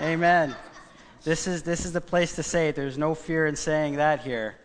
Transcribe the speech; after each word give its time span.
Amen. 0.00 0.54
This 1.22 1.46
is, 1.46 1.62
this 1.62 1.84
is 1.84 1.92
the 1.92 2.00
place 2.00 2.36
to 2.36 2.42
say 2.42 2.68
it. 2.68 2.76
There's 2.76 2.98
no 2.98 3.14
fear 3.14 3.46
in 3.46 3.56
saying 3.56 3.96
that 3.96 4.20
here. 4.20 4.56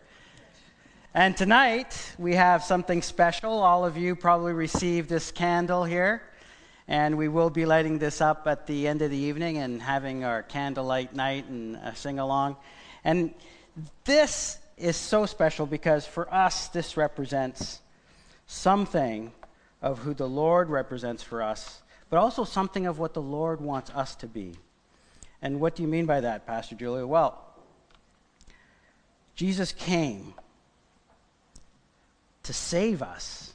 And 1.14 1.36
tonight, 1.36 2.14
we 2.18 2.34
have 2.34 2.62
something 2.62 3.02
special. 3.02 3.50
All 3.50 3.84
of 3.84 3.96
you 3.96 4.14
probably 4.14 4.52
received 4.52 5.08
this 5.08 5.32
candle 5.32 5.84
here. 5.84 6.22
And 6.86 7.16
we 7.16 7.28
will 7.28 7.50
be 7.50 7.66
lighting 7.66 7.98
this 7.98 8.20
up 8.20 8.46
at 8.46 8.66
the 8.66 8.86
end 8.86 9.02
of 9.02 9.10
the 9.10 9.16
evening 9.16 9.58
and 9.58 9.80
having 9.80 10.24
our 10.24 10.42
candlelight 10.42 11.14
night 11.14 11.46
and 11.46 11.76
a 11.76 11.94
sing 11.96 12.18
along. 12.18 12.56
And 13.02 13.34
this 14.04 14.58
is 14.76 14.96
so 14.96 15.26
special 15.26 15.66
because 15.66 16.06
for 16.06 16.32
us, 16.32 16.68
this 16.68 16.96
represents 16.96 17.80
something 18.46 19.32
of 19.82 20.00
who 20.00 20.14
the 20.14 20.28
Lord 20.28 20.68
represents 20.68 21.22
for 21.22 21.42
us, 21.42 21.82
but 22.10 22.18
also 22.18 22.44
something 22.44 22.86
of 22.86 22.98
what 22.98 23.14
the 23.14 23.22
Lord 23.22 23.60
wants 23.60 23.90
us 23.90 24.14
to 24.16 24.26
be. 24.26 24.54
And 25.42 25.60
what 25.60 25.74
do 25.74 25.82
you 25.82 25.88
mean 25.88 26.06
by 26.06 26.20
that, 26.20 26.46
Pastor 26.46 26.74
Julia? 26.74 27.06
Well, 27.06 27.42
Jesus 29.34 29.72
came 29.72 30.34
to 32.42 32.52
save 32.52 33.02
us, 33.02 33.54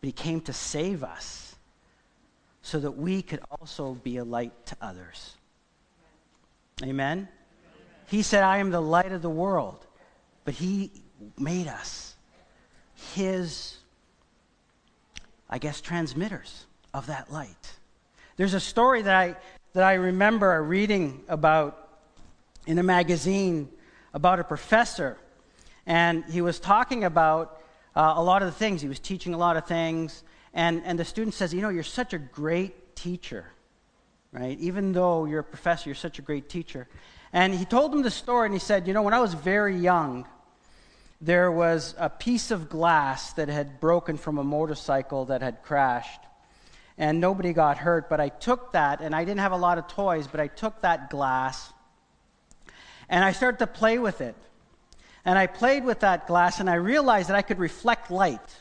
but 0.00 0.08
he 0.08 0.12
came 0.12 0.40
to 0.42 0.52
save 0.52 1.04
us 1.04 1.54
so 2.62 2.80
that 2.80 2.92
we 2.92 3.22
could 3.22 3.40
also 3.50 3.94
be 3.94 4.16
a 4.16 4.24
light 4.24 4.52
to 4.66 4.76
others. 4.80 5.34
Amen? 6.82 7.28
He 8.08 8.22
said, 8.22 8.42
I 8.42 8.58
am 8.58 8.70
the 8.70 8.80
light 8.80 9.12
of 9.12 9.22
the 9.22 9.30
world, 9.30 9.86
but 10.44 10.54
he 10.54 10.90
made 11.38 11.68
us 11.68 12.14
his, 13.14 13.76
I 15.48 15.58
guess, 15.58 15.80
transmitters 15.80 16.66
of 16.92 17.06
that 17.06 17.32
light. 17.32 17.74
There's 18.36 18.54
a 18.54 18.60
story 18.60 19.02
that 19.02 19.14
I, 19.14 19.36
that 19.72 19.84
I 19.84 19.94
remember 19.94 20.62
reading 20.62 21.22
about 21.28 21.88
in 22.66 22.78
a 22.78 22.82
magazine 22.82 23.68
about 24.12 24.40
a 24.40 24.44
professor, 24.44 25.16
and 25.86 26.24
he 26.24 26.40
was 26.40 26.58
talking 26.58 27.04
about 27.04 27.60
uh, 27.94 28.14
a 28.16 28.22
lot 28.22 28.42
of 28.42 28.46
the 28.46 28.58
things. 28.58 28.82
He 28.82 28.88
was 28.88 28.98
teaching 28.98 29.32
a 29.32 29.38
lot 29.38 29.56
of 29.56 29.66
things, 29.66 30.24
and, 30.52 30.82
and 30.84 30.98
the 30.98 31.04
student 31.04 31.34
says, 31.34 31.54
You 31.54 31.60
know, 31.60 31.68
you're 31.68 31.84
such 31.84 32.12
a 32.12 32.18
great 32.18 32.96
teacher, 32.96 33.46
right? 34.32 34.58
Even 34.58 34.92
though 34.92 35.24
you're 35.24 35.40
a 35.40 35.44
professor, 35.44 35.88
you're 35.88 35.94
such 35.94 36.18
a 36.18 36.22
great 36.22 36.48
teacher. 36.48 36.88
And 37.32 37.54
he 37.54 37.64
told 37.64 37.94
him 37.94 38.02
the 38.02 38.10
story, 38.10 38.46
and 38.46 38.54
he 38.54 38.60
said, 38.60 38.88
You 38.88 38.92
know, 38.92 39.02
when 39.02 39.14
I 39.14 39.20
was 39.20 39.34
very 39.34 39.76
young, 39.76 40.26
there 41.20 41.52
was 41.52 41.94
a 41.96 42.10
piece 42.10 42.50
of 42.50 42.68
glass 42.68 43.34
that 43.34 43.48
had 43.48 43.78
broken 43.78 44.16
from 44.16 44.38
a 44.38 44.44
motorcycle 44.44 45.26
that 45.26 45.42
had 45.42 45.62
crashed 45.62 46.20
and 47.00 47.18
nobody 47.18 47.54
got 47.54 47.78
hurt. 47.78 48.10
But 48.10 48.20
I 48.20 48.28
took 48.28 48.72
that, 48.72 49.00
and 49.00 49.16
I 49.16 49.24
didn't 49.24 49.40
have 49.40 49.52
a 49.52 49.56
lot 49.56 49.78
of 49.78 49.88
toys, 49.88 50.28
but 50.28 50.38
I 50.38 50.46
took 50.46 50.82
that 50.82 51.10
glass 51.10 51.72
and 53.08 53.24
I 53.24 53.32
started 53.32 53.58
to 53.58 53.66
play 53.66 53.98
with 53.98 54.20
it. 54.20 54.36
And 55.24 55.36
I 55.36 55.48
played 55.48 55.84
with 55.84 56.00
that 56.00 56.28
glass, 56.28 56.60
and 56.60 56.70
I 56.70 56.74
realized 56.74 57.28
that 57.28 57.36
I 57.36 57.42
could 57.42 57.58
reflect 57.58 58.10
light 58.10 58.56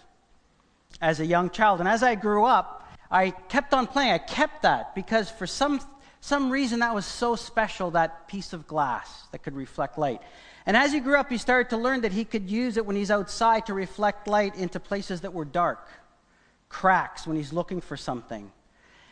as 0.99 1.19
a 1.19 1.25
young 1.25 1.49
child. 1.51 1.79
And 1.79 1.87
as 1.87 2.01
I 2.01 2.15
grew 2.15 2.45
up, 2.45 2.89
I 3.11 3.29
kept 3.29 3.73
on 3.73 3.87
playing. 3.87 4.11
I 4.11 4.17
kept 4.17 4.63
that 4.63 4.95
because 4.95 5.29
for 5.29 5.45
some, 5.45 5.79
some 6.19 6.49
reason 6.49 6.79
that 6.79 6.95
was 6.95 7.05
so 7.05 7.35
special, 7.35 7.91
that 7.91 8.27
piece 8.27 8.53
of 8.53 8.67
glass 8.67 9.27
that 9.31 9.43
could 9.43 9.55
reflect 9.55 9.97
light. 9.97 10.21
And 10.65 10.75
as 10.75 10.91
he 10.91 10.99
grew 10.99 11.15
up, 11.17 11.29
he 11.29 11.37
started 11.37 11.69
to 11.69 11.77
learn 11.77 12.01
that 12.01 12.11
he 12.11 12.25
could 12.25 12.49
use 12.49 12.75
it 12.75 12.85
when 12.85 12.95
he's 12.95 13.11
outside 13.11 13.67
to 13.67 13.73
reflect 13.73 14.27
light 14.27 14.55
into 14.55 14.79
places 14.79 15.21
that 15.21 15.33
were 15.33 15.45
dark 15.45 15.87
cracks 16.69 17.27
when 17.27 17.35
he's 17.35 17.51
looking 17.51 17.81
for 17.81 17.97
something. 17.97 18.51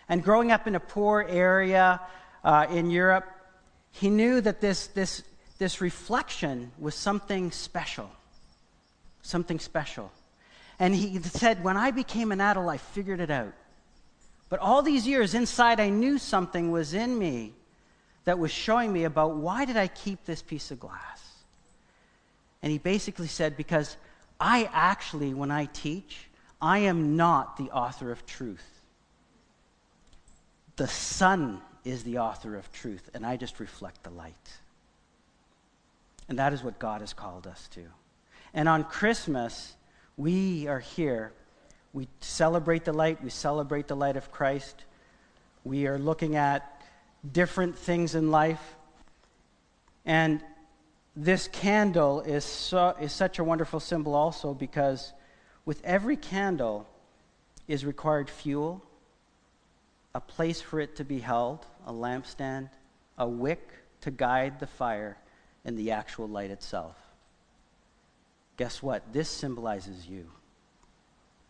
And 0.08 0.24
growing 0.24 0.52
up 0.52 0.68
in 0.68 0.76
a 0.76 0.80
poor 0.80 1.26
area 1.28 2.00
uh, 2.44 2.68
in 2.70 2.90
Europe, 2.90 3.26
he 3.92 4.10
knew 4.10 4.40
that 4.42 4.62
this, 4.62 4.88
this, 4.88 5.24
this 5.58 5.82
reflection 5.82 6.72
was 6.80 6.96
something 6.96 7.52
special. 7.52 8.10
Something 9.22 9.60
special. 9.60 10.12
And 10.80 10.96
he 10.96 11.20
said, 11.20 11.64
When 11.64 11.76
I 11.76 11.92
became 11.92 12.32
an 12.32 12.40
adult, 12.40 12.70
I 12.70 12.78
figured 12.78 13.20
it 13.20 13.32
out. 13.32 13.54
But 14.50 14.60
all 14.60 14.82
these 14.82 15.06
years 15.06 15.34
inside, 15.34 15.80
I 15.80 15.90
knew 15.90 16.18
something 16.18 16.72
was 16.72 16.94
in 16.94 17.18
me 17.18 17.54
that 18.24 18.40
was 18.40 18.52
showing 18.52 18.94
me 18.94 19.04
about 19.04 19.36
why 19.36 19.66
did 19.66 19.78
I 19.78 19.88
keep 19.88 20.26
this 20.26 20.42
piece 20.42 20.72
of 20.72 20.80
glass? 20.80 21.28
And 22.62 22.72
he 22.72 22.78
basically 22.78 23.28
said, 23.28 23.58
Because 23.58 23.98
I 24.40 24.70
actually, 24.72 25.34
when 25.34 25.52
I 25.52 25.66
teach, 25.66 26.27
I 26.62 26.80
am 26.80 27.16
not 27.16 27.58
the 27.58 27.72
author 27.72 28.12
of 28.12 28.26
truth. 28.26 28.66
The 30.76 30.88
Son 30.88 31.62
is 31.84 32.04
the 32.04 32.20
author 32.20 32.56
of 32.56 32.72
truth, 32.72 33.10
and 33.14 33.26
I 33.26 33.38
just 33.38 33.60
reflect 33.60 34.04
the 34.04 34.10
light. 34.10 34.36
And 36.30 36.40
that 36.40 36.54
is 36.54 36.64
what 36.64 36.80
God 36.80 37.02
has 37.02 37.14
called 37.14 37.48
us 37.48 37.68
to. 37.74 37.84
And 38.54 38.68
on 38.68 38.84
Christmas, 38.84 39.76
we 40.18 40.68
are 40.68 40.80
here. 40.80 41.32
We 41.94 42.08
celebrate 42.20 42.86
the 42.86 42.94
light, 42.94 43.24
we 43.24 43.30
celebrate 43.30 43.88
the 43.88 43.96
light 43.96 44.18
of 44.18 44.32
Christ. 44.32 44.84
We 45.64 45.88
are 45.88 45.98
looking 45.98 46.36
at 46.36 46.82
different 47.32 47.78
things 47.78 48.16
in 48.16 48.32
life. 48.32 48.76
And 50.06 50.42
this 51.16 51.48
candle 51.48 52.22
is, 52.22 52.44
so, 52.46 52.96
is 53.00 53.12
such 53.12 53.40
a 53.40 53.44
wonderful 53.44 53.80
symbol 53.80 54.14
also 54.14 54.54
because 54.54 55.14
with 55.68 55.84
every 55.84 56.16
candle 56.16 56.88
is 57.68 57.84
required 57.84 58.30
fuel, 58.30 58.82
a 60.16 60.22
place 60.22 60.62
for 60.62 60.80
it 60.80 60.96
to 60.96 61.04
be 61.04 61.20
held, 61.20 61.66
a 61.86 61.92
lampstand, 61.92 62.70
a 63.18 63.28
wick 63.28 63.70
to 64.00 64.10
guide 64.10 64.62
the 64.62 64.66
fire, 64.66 65.18
and 65.66 65.78
the 65.78 65.92
actual 65.92 66.26
light 66.26 66.52
itself. 66.52 66.96
Guess 68.56 68.82
what? 68.82 69.12
This 69.12 69.28
symbolizes 69.28 70.08
you 70.08 70.32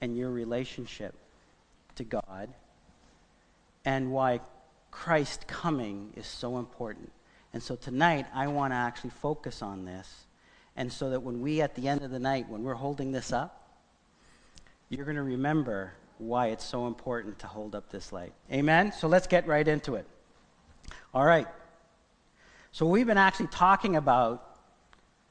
and 0.02 0.18
your 0.18 0.32
relationship 0.32 1.14
to 1.94 2.04
God 2.04 2.50
and 3.86 4.12
why 4.12 4.40
Christ 4.90 5.46
coming 5.46 6.12
is 6.16 6.26
so 6.26 6.58
important. 6.58 7.12
And 7.54 7.62
so 7.62 7.76
tonight, 7.76 8.26
I 8.34 8.48
want 8.48 8.74
to 8.74 8.78
actually 8.78 9.12
focus 9.12 9.62
on 9.62 9.86
this. 9.86 10.26
And 10.76 10.92
so 10.92 11.12
that 11.12 11.22
when 11.22 11.40
we, 11.40 11.62
at 11.62 11.76
the 11.76 11.88
end 11.88 12.02
of 12.02 12.10
the 12.10 12.20
night, 12.20 12.50
when 12.50 12.64
we're 12.64 12.74
holding 12.74 13.12
this 13.12 13.32
up, 13.32 13.66
you're 14.90 15.06
going 15.06 15.18
to 15.18 15.24
remember 15.24 15.94
why 16.18 16.48
it's 16.48 16.64
so 16.64 16.88
important 16.88 17.40
to 17.40 17.48
hold 17.48 17.76
up 17.76 17.90
this 17.90 18.12
light. 18.12 18.34
Amen? 18.52 18.92
So 18.92 19.08
let's 19.08 19.28
get 19.28 19.48
right 19.48 19.68
into 19.68 19.96
it. 19.96 20.08
All 21.14 21.26
right. 21.26 21.48
So 22.72 22.86
we've 22.86 23.08
been 23.08 23.18
actually 23.18 23.48
talking 23.48 23.96
about 23.96 24.58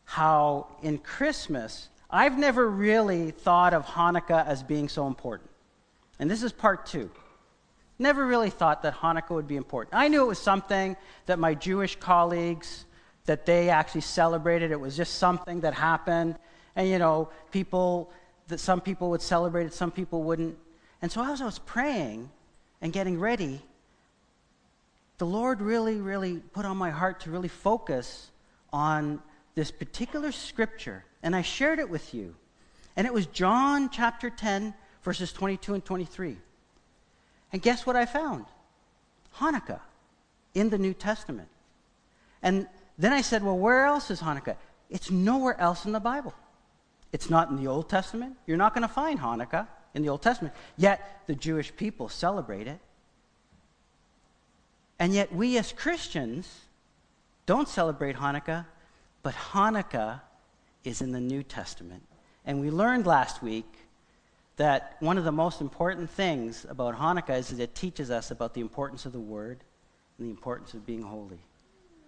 how 0.04 0.68
in 0.82 0.98
Christmas, 0.98 1.88
I've 2.10 2.38
never 2.38 2.68
really 2.68 3.30
thought 3.30 3.74
of 3.74 3.84
Hanukkah 3.86 4.46
as 4.46 4.62
being 4.62 4.88
so 4.88 5.06
important. 5.06 5.50
And 6.18 6.30
this 6.30 6.42
is 6.42 6.52
part 6.52 6.86
two. 6.86 7.10
Never 7.98 8.26
really 8.26 8.50
thought 8.50 8.82
that 8.82 8.94
Hanukkah 8.94 9.30
would 9.30 9.48
be 9.48 9.56
important. 9.56 9.94
I 9.94 10.08
knew 10.08 10.22
it 10.22 10.28
was 10.28 10.38
something 10.38 10.96
that 11.26 11.38
my 11.38 11.54
Jewish 11.54 11.96
colleagues 11.96 12.84
that 13.24 13.46
they 13.46 13.70
actually 13.70 14.02
celebrated. 14.02 14.70
It 14.70 14.78
was 14.78 14.96
just 14.96 15.14
something 15.14 15.60
that 15.60 15.74
happened. 15.74 16.36
And 16.76 16.88
you 16.88 16.98
know, 16.98 17.30
people 17.50 18.12
that 18.48 18.60
some 18.60 18.80
people 18.80 19.10
would 19.10 19.22
celebrate 19.22 19.66
it, 19.66 19.74
some 19.74 19.90
people 19.90 20.22
wouldn't. 20.22 20.56
And 21.02 21.10
so 21.10 21.24
as 21.24 21.40
I 21.40 21.44
was 21.44 21.58
praying 21.58 22.30
and 22.80 22.92
getting 22.92 23.18
ready, 23.18 23.60
the 25.18 25.26
Lord 25.26 25.60
really, 25.60 25.96
really 25.96 26.38
put 26.52 26.64
on 26.64 26.76
my 26.76 26.90
heart 26.90 27.20
to 27.20 27.30
really 27.30 27.48
focus 27.48 28.30
on 28.72 29.20
this 29.54 29.70
particular 29.70 30.32
scripture. 30.32 31.04
And 31.22 31.34
I 31.34 31.42
shared 31.42 31.78
it 31.78 31.88
with 31.88 32.14
you. 32.14 32.34
And 32.96 33.06
it 33.06 33.12
was 33.12 33.26
John 33.26 33.90
chapter 33.90 34.30
10, 34.30 34.74
verses 35.02 35.32
22 35.32 35.74
and 35.74 35.84
23. 35.84 36.36
And 37.52 37.62
guess 37.62 37.86
what 37.86 37.96
I 37.96 38.06
found? 38.06 38.46
Hanukkah 39.38 39.80
in 40.54 40.70
the 40.70 40.78
New 40.78 40.94
Testament. 40.94 41.48
And 42.42 42.68
then 42.98 43.12
I 43.12 43.20
said, 43.20 43.42
well, 43.42 43.58
where 43.58 43.86
else 43.86 44.10
is 44.10 44.20
Hanukkah? 44.20 44.56
It's 44.88 45.10
nowhere 45.10 45.58
else 45.60 45.84
in 45.84 45.92
the 45.92 46.00
Bible. 46.00 46.34
It's 47.12 47.30
not 47.30 47.50
in 47.50 47.56
the 47.56 47.66
Old 47.66 47.88
Testament. 47.88 48.36
You're 48.46 48.56
not 48.56 48.74
going 48.74 48.86
to 48.86 48.92
find 48.92 49.18
Hanukkah 49.18 49.66
in 49.94 50.02
the 50.02 50.08
Old 50.08 50.22
Testament. 50.22 50.54
Yet 50.76 51.22
the 51.26 51.34
Jewish 51.34 51.74
people 51.74 52.08
celebrate 52.08 52.66
it. 52.66 52.80
And 54.98 55.12
yet 55.12 55.32
we 55.34 55.58
as 55.58 55.72
Christians 55.72 56.62
don't 57.46 57.68
celebrate 57.68 58.16
Hanukkah, 58.16 58.66
but 59.22 59.34
Hanukkah 59.34 60.20
is 60.84 61.00
in 61.00 61.12
the 61.12 61.20
New 61.20 61.42
Testament. 61.42 62.02
And 62.44 62.60
we 62.60 62.70
learned 62.70 63.06
last 63.06 63.42
week 63.42 63.66
that 64.56 64.96
one 65.00 65.18
of 65.18 65.24
the 65.24 65.32
most 65.32 65.60
important 65.60 66.10
things 66.10 66.66
about 66.68 66.96
Hanukkah 66.96 67.38
is 67.38 67.48
that 67.48 67.62
it 67.62 67.74
teaches 67.74 68.10
us 68.10 68.30
about 68.30 68.54
the 68.54 68.60
importance 68.60 69.04
of 69.04 69.12
the 69.12 69.20
Word 69.20 69.58
and 70.18 70.26
the 70.26 70.30
importance 70.30 70.74
of 70.74 70.86
being 70.86 71.02
holy. 71.02 71.40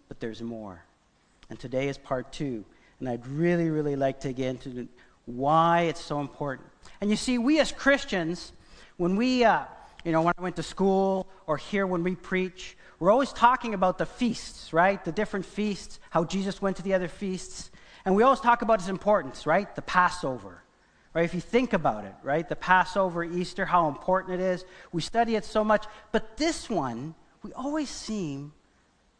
But 0.08 0.20
there's 0.20 0.40
more. 0.40 0.82
And 1.50 1.58
today 1.58 1.88
is 1.88 1.98
part 1.98 2.32
two. 2.32 2.64
And 3.00 3.08
I'd 3.08 3.26
really, 3.26 3.70
really 3.70 3.96
like 3.96 4.20
to 4.20 4.32
get 4.32 4.48
into 4.48 4.88
why 5.26 5.82
it's 5.82 6.00
so 6.00 6.20
important. 6.20 6.68
And 7.00 7.10
you 7.10 7.16
see, 7.16 7.38
we 7.38 7.60
as 7.60 7.70
Christians, 7.70 8.52
when 8.96 9.16
we, 9.16 9.44
uh, 9.44 9.64
you 10.04 10.12
know, 10.12 10.22
when 10.22 10.34
I 10.36 10.42
went 10.42 10.56
to 10.56 10.62
school 10.62 11.28
or 11.46 11.56
here 11.56 11.86
when 11.86 12.02
we 12.02 12.16
preach, 12.16 12.76
we're 12.98 13.12
always 13.12 13.32
talking 13.32 13.74
about 13.74 13.98
the 13.98 14.06
feasts, 14.06 14.72
right? 14.72 15.04
The 15.04 15.12
different 15.12 15.46
feasts, 15.46 16.00
how 16.10 16.24
Jesus 16.24 16.60
went 16.60 16.76
to 16.78 16.82
the 16.82 16.94
other 16.94 17.08
feasts. 17.08 17.70
And 18.04 18.16
we 18.16 18.22
always 18.22 18.40
talk 18.40 18.62
about 18.62 18.80
its 18.80 18.88
importance, 18.88 19.46
right? 19.46 19.72
The 19.76 19.82
Passover, 19.82 20.62
right? 21.14 21.24
If 21.24 21.34
you 21.34 21.40
think 21.40 21.72
about 21.72 22.04
it, 22.04 22.14
right? 22.24 22.48
The 22.48 22.56
Passover, 22.56 23.22
Easter, 23.22 23.66
how 23.66 23.88
important 23.88 24.40
it 24.40 24.42
is. 24.42 24.64
We 24.90 25.02
study 25.02 25.36
it 25.36 25.44
so 25.44 25.62
much. 25.62 25.86
But 26.10 26.36
this 26.36 26.68
one, 26.68 27.14
we 27.42 27.52
always 27.52 27.90
seem 27.90 28.52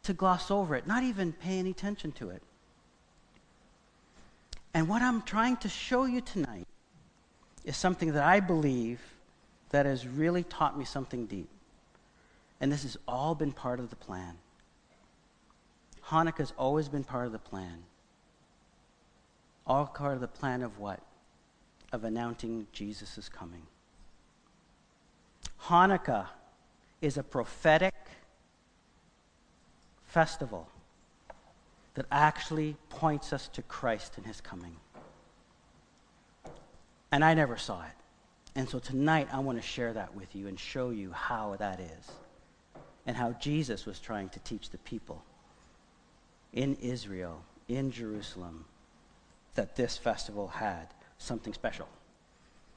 to 0.03 0.13
gloss 0.13 0.51
over 0.51 0.75
it, 0.75 0.87
not 0.87 1.03
even 1.03 1.31
pay 1.31 1.59
any 1.59 1.71
attention 1.71 2.11
to 2.13 2.31
it. 2.31 2.43
And 4.73 4.87
what 4.87 5.01
I'm 5.01 5.21
trying 5.21 5.57
to 5.57 5.69
show 5.69 6.05
you 6.05 6.21
tonight 6.21 6.67
is 7.65 7.75
something 7.75 8.13
that 8.13 8.23
I 8.23 8.39
believe 8.39 8.99
that 9.69 9.85
has 9.85 10.07
really 10.07 10.43
taught 10.43 10.77
me 10.77 10.85
something 10.85 11.25
deep. 11.25 11.49
And 12.61 12.71
this 12.71 12.83
has 12.83 12.97
all 13.07 13.35
been 13.35 13.51
part 13.51 13.79
of 13.79 13.89
the 13.89 13.95
plan. 13.95 14.35
Hanukkah 16.07 16.39
has 16.39 16.53
always 16.57 16.89
been 16.89 17.03
part 17.03 17.25
of 17.25 17.31
the 17.31 17.39
plan. 17.39 17.83
All 19.65 19.85
part 19.85 20.15
of 20.15 20.21
the 20.21 20.27
plan 20.27 20.63
of 20.63 20.79
what? 20.79 20.99
Of 21.91 22.03
announcing 22.03 22.67
Jesus' 22.71 23.29
coming. 23.29 23.61
Hanukkah 25.65 26.27
is 27.01 27.17
a 27.17 27.23
prophetic 27.23 27.93
festival 30.05 30.67
that 31.99 32.05
actually 32.13 32.77
points 32.87 33.33
us 33.33 33.49
to 33.49 33.61
Christ 33.61 34.13
and 34.15 34.25
his 34.25 34.39
coming. 34.39 34.77
And 37.11 37.25
I 37.25 37.33
never 37.33 37.57
saw 37.57 37.81
it. 37.81 37.91
And 38.55 38.69
so 38.69 38.79
tonight 38.79 39.27
I 39.33 39.39
want 39.39 39.61
to 39.61 39.67
share 39.67 39.91
that 39.91 40.15
with 40.15 40.33
you 40.33 40.47
and 40.47 40.57
show 40.57 40.91
you 40.91 41.11
how 41.11 41.57
that 41.59 41.81
is 41.81 42.11
and 43.05 43.17
how 43.17 43.33
Jesus 43.33 43.85
was 43.85 43.99
trying 43.99 44.29
to 44.29 44.39
teach 44.39 44.69
the 44.69 44.77
people 44.77 45.21
in 46.53 46.75
Israel, 46.75 47.43
in 47.67 47.91
Jerusalem, 47.91 48.63
that 49.55 49.75
this 49.75 49.97
festival 49.97 50.47
had 50.47 50.87
something 51.17 51.53
special. 51.53 51.89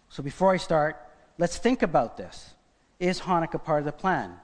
So 0.09 0.25
before 0.25 0.53
I 0.53 0.57
start, 0.57 1.01
let's 1.39 1.59
think 1.59 1.83
about 1.83 2.17
this. 2.17 2.55
Is 2.99 3.21
Hanukkah 3.21 3.63
part 3.63 3.79
of 3.79 3.85
the 3.85 3.93
plan? 3.93 4.35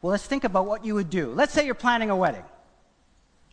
Well, 0.00 0.12
let's 0.12 0.24
think 0.24 0.44
about 0.44 0.64
what 0.64 0.86
you 0.86 0.94
would 0.94 1.10
do. 1.10 1.32
Let's 1.32 1.52
say 1.52 1.66
you're 1.66 1.74
planning 1.74 2.08
a 2.08 2.16
wedding, 2.16 2.44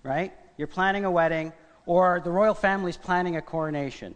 right? 0.07 0.33
You're 0.57 0.67
planning 0.67 1.05
a 1.05 1.11
wedding, 1.11 1.51
or 1.85 2.21
the 2.23 2.31
royal 2.31 2.53
family's 2.53 2.97
planning 2.97 3.35
a 3.35 3.41
coronation. 3.41 4.15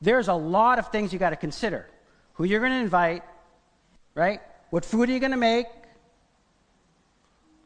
There's 0.00 0.28
a 0.28 0.34
lot 0.34 0.78
of 0.78 0.88
things 0.88 1.12
you 1.12 1.18
got 1.18 1.30
to 1.30 1.36
consider. 1.36 1.86
Who 2.34 2.44
you're 2.44 2.60
going 2.60 2.72
to 2.72 2.78
invite, 2.78 3.22
right? 4.14 4.40
What 4.70 4.84
food 4.84 5.08
are 5.08 5.12
you 5.12 5.20
going 5.20 5.30
to 5.30 5.36
make? 5.36 5.66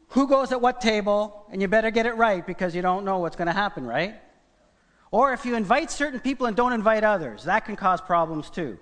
Who 0.09 0.27
goes 0.27 0.51
at 0.51 0.61
what 0.61 0.81
table? 0.81 1.45
And 1.51 1.61
you 1.61 1.67
better 1.67 1.91
get 1.91 2.05
it 2.05 2.15
right 2.15 2.45
because 2.45 2.75
you 2.75 2.81
don't 2.81 3.05
know 3.05 3.19
what's 3.19 3.35
going 3.35 3.47
to 3.47 3.53
happen, 3.53 3.85
right? 3.85 4.15
Or 5.11 5.33
if 5.33 5.45
you 5.45 5.55
invite 5.55 5.91
certain 5.91 6.19
people 6.19 6.45
and 6.45 6.55
don't 6.55 6.73
invite 6.73 7.03
others, 7.03 7.45
that 7.45 7.65
can 7.65 7.75
cause 7.75 8.01
problems 8.01 8.49
too. 8.49 8.77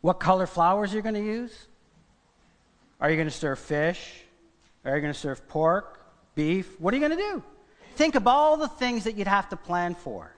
What 0.00 0.14
color 0.14 0.46
flowers 0.46 0.90
are 0.90 0.94
you're 0.94 1.02
going 1.02 1.14
to 1.14 1.24
use? 1.24 1.66
Are 3.00 3.10
you 3.10 3.16
going 3.16 3.28
to 3.28 3.34
serve 3.34 3.58
fish? 3.58 4.22
Are 4.84 4.94
you 4.94 5.00
going 5.00 5.12
to 5.12 5.18
serve 5.18 5.46
pork, 5.48 6.01
beef? 6.34 6.80
What 6.80 6.94
are 6.94 6.96
you 6.96 7.06
going 7.06 7.18
to 7.18 7.24
do? 7.32 7.42
Think 7.94 8.14
of 8.14 8.26
all 8.26 8.56
the 8.56 8.68
things 8.68 9.04
that 9.04 9.16
you'd 9.16 9.26
have 9.26 9.48
to 9.50 9.56
plan 9.56 9.94
for 9.94 10.34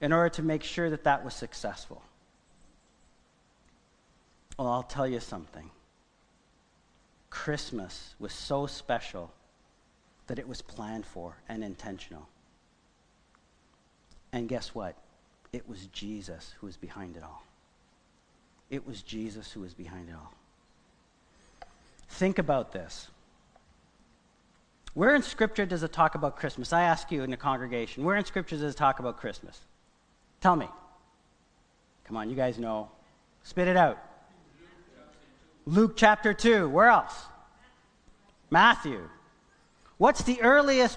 in 0.00 0.12
order 0.12 0.28
to 0.30 0.42
make 0.42 0.62
sure 0.62 0.90
that 0.90 1.04
that 1.04 1.24
was 1.24 1.34
successful. 1.34 2.02
Well, 4.58 4.68
I'll 4.68 4.82
tell 4.82 5.06
you 5.06 5.20
something. 5.20 5.70
Christmas 7.30 8.14
was 8.18 8.32
so 8.32 8.66
special 8.66 9.32
that 10.26 10.38
it 10.38 10.48
was 10.48 10.62
planned 10.62 11.06
for 11.06 11.36
and 11.48 11.62
intentional. 11.62 12.28
And 14.32 14.48
guess 14.48 14.74
what? 14.74 14.96
It 15.52 15.68
was 15.68 15.86
Jesus 15.88 16.54
who 16.60 16.66
was 16.66 16.76
behind 16.76 17.16
it 17.16 17.22
all. 17.22 17.42
It 18.70 18.86
was 18.86 19.02
Jesus 19.02 19.52
who 19.52 19.60
was 19.60 19.74
behind 19.74 20.08
it 20.08 20.14
all. 20.14 20.32
Think 22.08 22.38
about 22.38 22.72
this. 22.72 23.08
Where 24.96 25.14
in 25.14 25.20
Scripture 25.20 25.66
does 25.66 25.82
it 25.82 25.92
talk 25.92 26.14
about 26.14 26.36
Christmas? 26.36 26.72
I 26.72 26.84
ask 26.84 27.12
you 27.12 27.22
in 27.22 27.30
the 27.30 27.36
congregation, 27.36 28.02
where 28.02 28.16
in 28.16 28.24
Scripture 28.24 28.56
does 28.56 28.72
it 28.74 28.78
talk 28.78 28.98
about 28.98 29.18
Christmas? 29.18 29.60
Tell 30.40 30.56
me. 30.56 30.70
Come 32.04 32.16
on, 32.16 32.30
you 32.30 32.34
guys 32.34 32.58
know. 32.58 32.88
Spit 33.42 33.68
it 33.68 33.76
out. 33.76 33.98
Luke 35.66 35.98
chapter 35.98 36.32
2. 36.32 36.70
Where 36.70 36.88
else? 36.88 37.12
Matthew. 38.48 39.06
What's 39.98 40.22
the 40.22 40.40
earliest, 40.40 40.96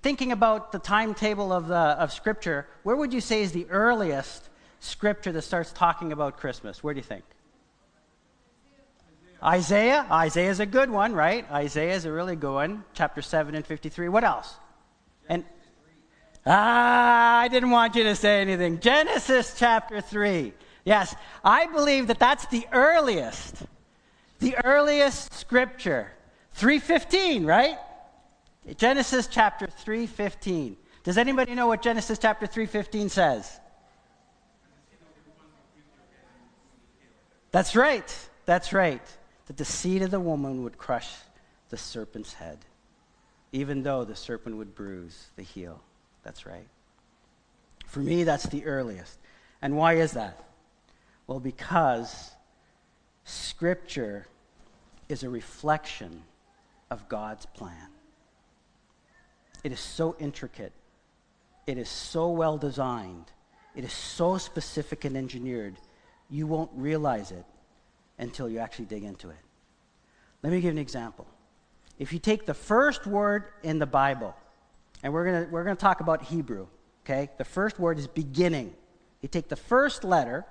thinking 0.00 0.32
about 0.32 0.72
the 0.72 0.78
timetable 0.78 1.52
of, 1.52 1.68
the, 1.68 1.74
of 1.74 2.14
Scripture, 2.14 2.66
where 2.84 2.96
would 2.96 3.12
you 3.12 3.20
say 3.20 3.42
is 3.42 3.52
the 3.52 3.66
earliest 3.68 4.48
Scripture 4.80 5.32
that 5.32 5.42
starts 5.42 5.72
talking 5.72 6.10
about 6.10 6.38
Christmas? 6.38 6.82
Where 6.82 6.94
do 6.94 7.00
you 7.00 7.04
think? 7.04 7.24
Isaiah. 9.42 10.06
Isaiah 10.10 10.50
is 10.50 10.60
a 10.60 10.66
good 10.66 10.90
one, 10.90 11.12
right? 11.12 11.50
Isaiah 11.50 11.94
is 11.94 12.04
a 12.04 12.12
really 12.12 12.36
good 12.36 12.54
one. 12.54 12.84
Chapter 12.94 13.22
7 13.22 13.54
and 13.54 13.66
53. 13.66 14.08
What 14.08 14.24
else? 14.24 14.54
And 15.28 15.44
Ah, 16.46 17.40
I 17.40 17.48
didn't 17.48 17.70
want 17.70 17.96
you 17.96 18.04
to 18.04 18.14
say 18.14 18.40
anything. 18.40 18.78
Genesis 18.78 19.56
chapter 19.58 20.00
3. 20.00 20.52
Yes, 20.84 21.16
I 21.44 21.66
believe 21.66 22.06
that 22.06 22.20
that's 22.20 22.46
the 22.46 22.64
earliest, 22.70 23.66
the 24.38 24.56
earliest 24.64 25.34
scripture. 25.34 26.12
315, 26.52 27.44
right? 27.44 27.76
Genesis 28.76 29.26
chapter 29.26 29.66
315. 29.66 30.76
Does 31.02 31.18
anybody 31.18 31.54
know 31.54 31.66
what 31.66 31.82
Genesis 31.82 32.18
chapter 32.18 32.46
315 32.46 33.08
says? 33.08 33.60
That's 37.50 37.74
right. 37.74 38.28
That's 38.44 38.72
right. 38.72 39.02
That 39.46 39.56
the 39.56 39.64
seed 39.64 40.02
of 40.02 40.10
the 40.10 40.20
woman 40.20 40.62
would 40.64 40.78
crush 40.78 41.14
the 41.68 41.76
serpent's 41.76 42.34
head, 42.34 42.58
even 43.52 43.82
though 43.82 44.04
the 44.04 44.16
serpent 44.16 44.56
would 44.56 44.74
bruise 44.74 45.28
the 45.36 45.42
heel. 45.42 45.80
That's 46.22 46.46
right. 46.46 46.66
For 47.86 48.00
me, 48.00 48.24
that's 48.24 48.46
the 48.46 48.64
earliest. 48.64 49.18
And 49.62 49.76
why 49.76 49.94
is 49.94 50.12
that? 50.12 50.44
Well, 51.26 51.40
because 51.40 52.32
Scripture 53.24 54.26
is 55.08 55.22
a 55.22 55.30
reflection 55.30 56.22
of 56.90 57.08
God's 57.08 57.46
plan. 57.46 57.88
It 59.64 59.72
is 59.72 59.80
so 59.80 60.14
intricate, 60.18 60.72
it 61.66 61.78
is 61.78 61.88
so 61.88 62.28
well 62.28 62.56
designed, 62.56 63.24
it 63.74 63.84
is 63.84 63.92
so 63.92 64.38
specific 64.38 65.04
and 65.04 65.16
engineered, 65.16 65.76
you 66.30 66.46
won't 66.46 66.70
realize 66.74 67.32
it 67.32 67.44
until 68.18 68.48
you 68.48 68.58
actually 68.58 68.86
dig 68.86 69.04
into 69.04 69.30
it. 69.30 69.36
Let 70.42 70.52
me 70.52 70.60
give 70.60 70.70
an 70.70 70.78
example. 70.78 71.26
If 71.98 72.12
you 72.12 72.18
take 72.18 72.46
the 72.46 72.54
first 72.54 73.06
word 73.06 73.44
in 73.62 73.78
the 73.78 73.86
Bible, 73.86 74.34
and 75.02 75.12
we're 75.12 75.24
going 75.24 75.50
we're 75.50 75.64
going 75.64 75.76
to 75.76 75.80
talk 75.80 76.00
about 76.00 76.22
Hebrew, 76.22 76.66
okay? 77.04 77.30
The 77.38 77.44
first 77.44 77.78
word 77.78 77.98
is 77.98 78.06
beginning. 78.06 78.74
You 79.22 79.28
take 79.28 79.48
the 79.48 79.56
first 79.56 80.04
letter 80.04 80.44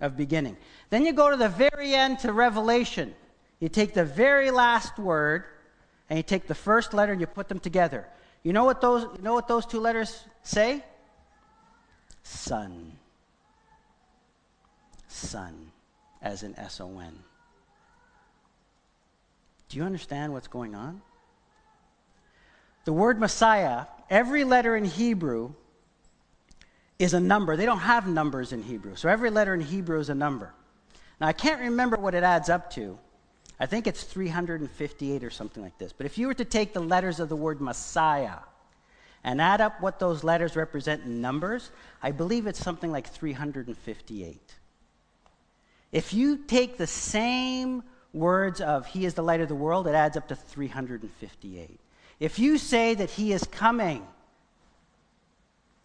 of 0.00 0.16
beginning. 0.16 0.56
Then 0.90 1.04
you 1.04 1.12
go 1.12 1.30
to 1.30 1.36
the 1.36 1.48
very 1.48 1.94
end 1.94 2.20
to 2.20 2.32
Revelation. 2.32 3.14
You 3.60 3.68
take 3.68 3.94
the 3.94 4.04
very 4.04 4.50
last 4.50 4.98
word 4.98 5.44
and 6.08 6.16
you 6.16 6.22
take 6.22 6.46
the 6.46 6.54
first 6.54 6.94
letter 6.94 7.12
and 7.12 7.20
you 7.20 7.26
put 7.26 7.48
them 7.48 7.58
together. 7.58 8.06
You 8.42 8.52
know 8.52 8.64
what 8.64 8.80
those, 8.80 9.02
you 9.16 9.22
know 9.22 9.34
what 9.34 9.48
those 9.48 9.66
two 9.66 9.80
letters 9.80 10.24
say? 10.42 10.84
Son. 12.22 12.92
Son, 15.08 15.72
as 16.22 16.42
an 16.42 16.54
S 16.56 16.80
O 16.80 16.98
N. 16.98 17.18
Do 19.68 19.76
you 19.76 19.84
understand 19.84 20.32
what's 20.32 20.48
going 20.48 20.74
on? 20.74 21.02
The 22.84 22.92
word 22.92 23.20
Messiah, 23.20 23.84
every 24.08 24.44
letter 24.44 24.74
in 24.74 24.84
Hebrew 24.84 25.52
is 26.98 27.14
a 27.14 27.20
number. 27.20 27.56
They 27.56 27.66
don't 27.66 27.80
have 27.80 28.08
numbers 28.08 28.52
in 28.52 28.62
Hebrew. 28.62 28.96
So 28.96 29.08
every 29.08 29.30
letter 29.30 29.54
in 29.54 29.60
Hebrew 29.60 30.00
is 30.00 30.08
a 30.08 30.14
number. 30.14 30.54
Now, 31.20 31.26
I 31.26 31.32
can't 31.32 31.60
remember 31.60 31.96
what 31.96 32.14
it 32.14 32.22
adds 32.22 32.48
up 32.48 32.70
to. 32.72 32.98
I 33.60 33.66
think 33.66 33.86
it's 33.86 34.04
358 34.04 35.24
or 35.24 35.30
something 35.30 35.62
like 35.62 35.76
this. 35.78 35.92
But 35.92 36.06
if 36.06 36.16
you 36.16 36.28
were 36.28 36.34
to 36.34 36.44
take 36.44 36.72
the 36.72 36.80
letters 36.80 37.20
of 37.20 37.28
the 37.28 37.36
word 37.36 37.60
Messiah 37.60 38.38
and 39.24 39.40
add 39.40 39.60
up 39.60 39.80
what 39.80 39.98
those 39.98 40.22
letters 40.22 40.54
represent 40.54 41.04
in 41.04 41.20
numbers, 41.20 41.70
I 42.02 42.12
believe 42.12 42.46
it's 42.46 42.62
something 42.62 42.92
like 42.92 43.08
358. 43.08 44.54
If 45.92 46.12
you 46.12 46.38
take 46.38 46.76
the 46.76 46.86
same 46.86 47.82
words 48.12 48.60
of 48.60 48.86
He 48.86 49.04
is 49.04 49.14
the 49.14 49.22
light 49.22 49.40
of 49.40 49.48
the 49.48 49.54
world, 49.54 49.86
it 49.86 49.94
adds 49.94 50.16
up 50.16 50.28
to 50.28 50.36
358. 50.36 51.80
If 52.20 52.38
you 52.38 52.58
say 52.58 52.94
that 52.94 53.10
he 53.10 53.32
is 53.32 53.44
coming, 53.44 54.06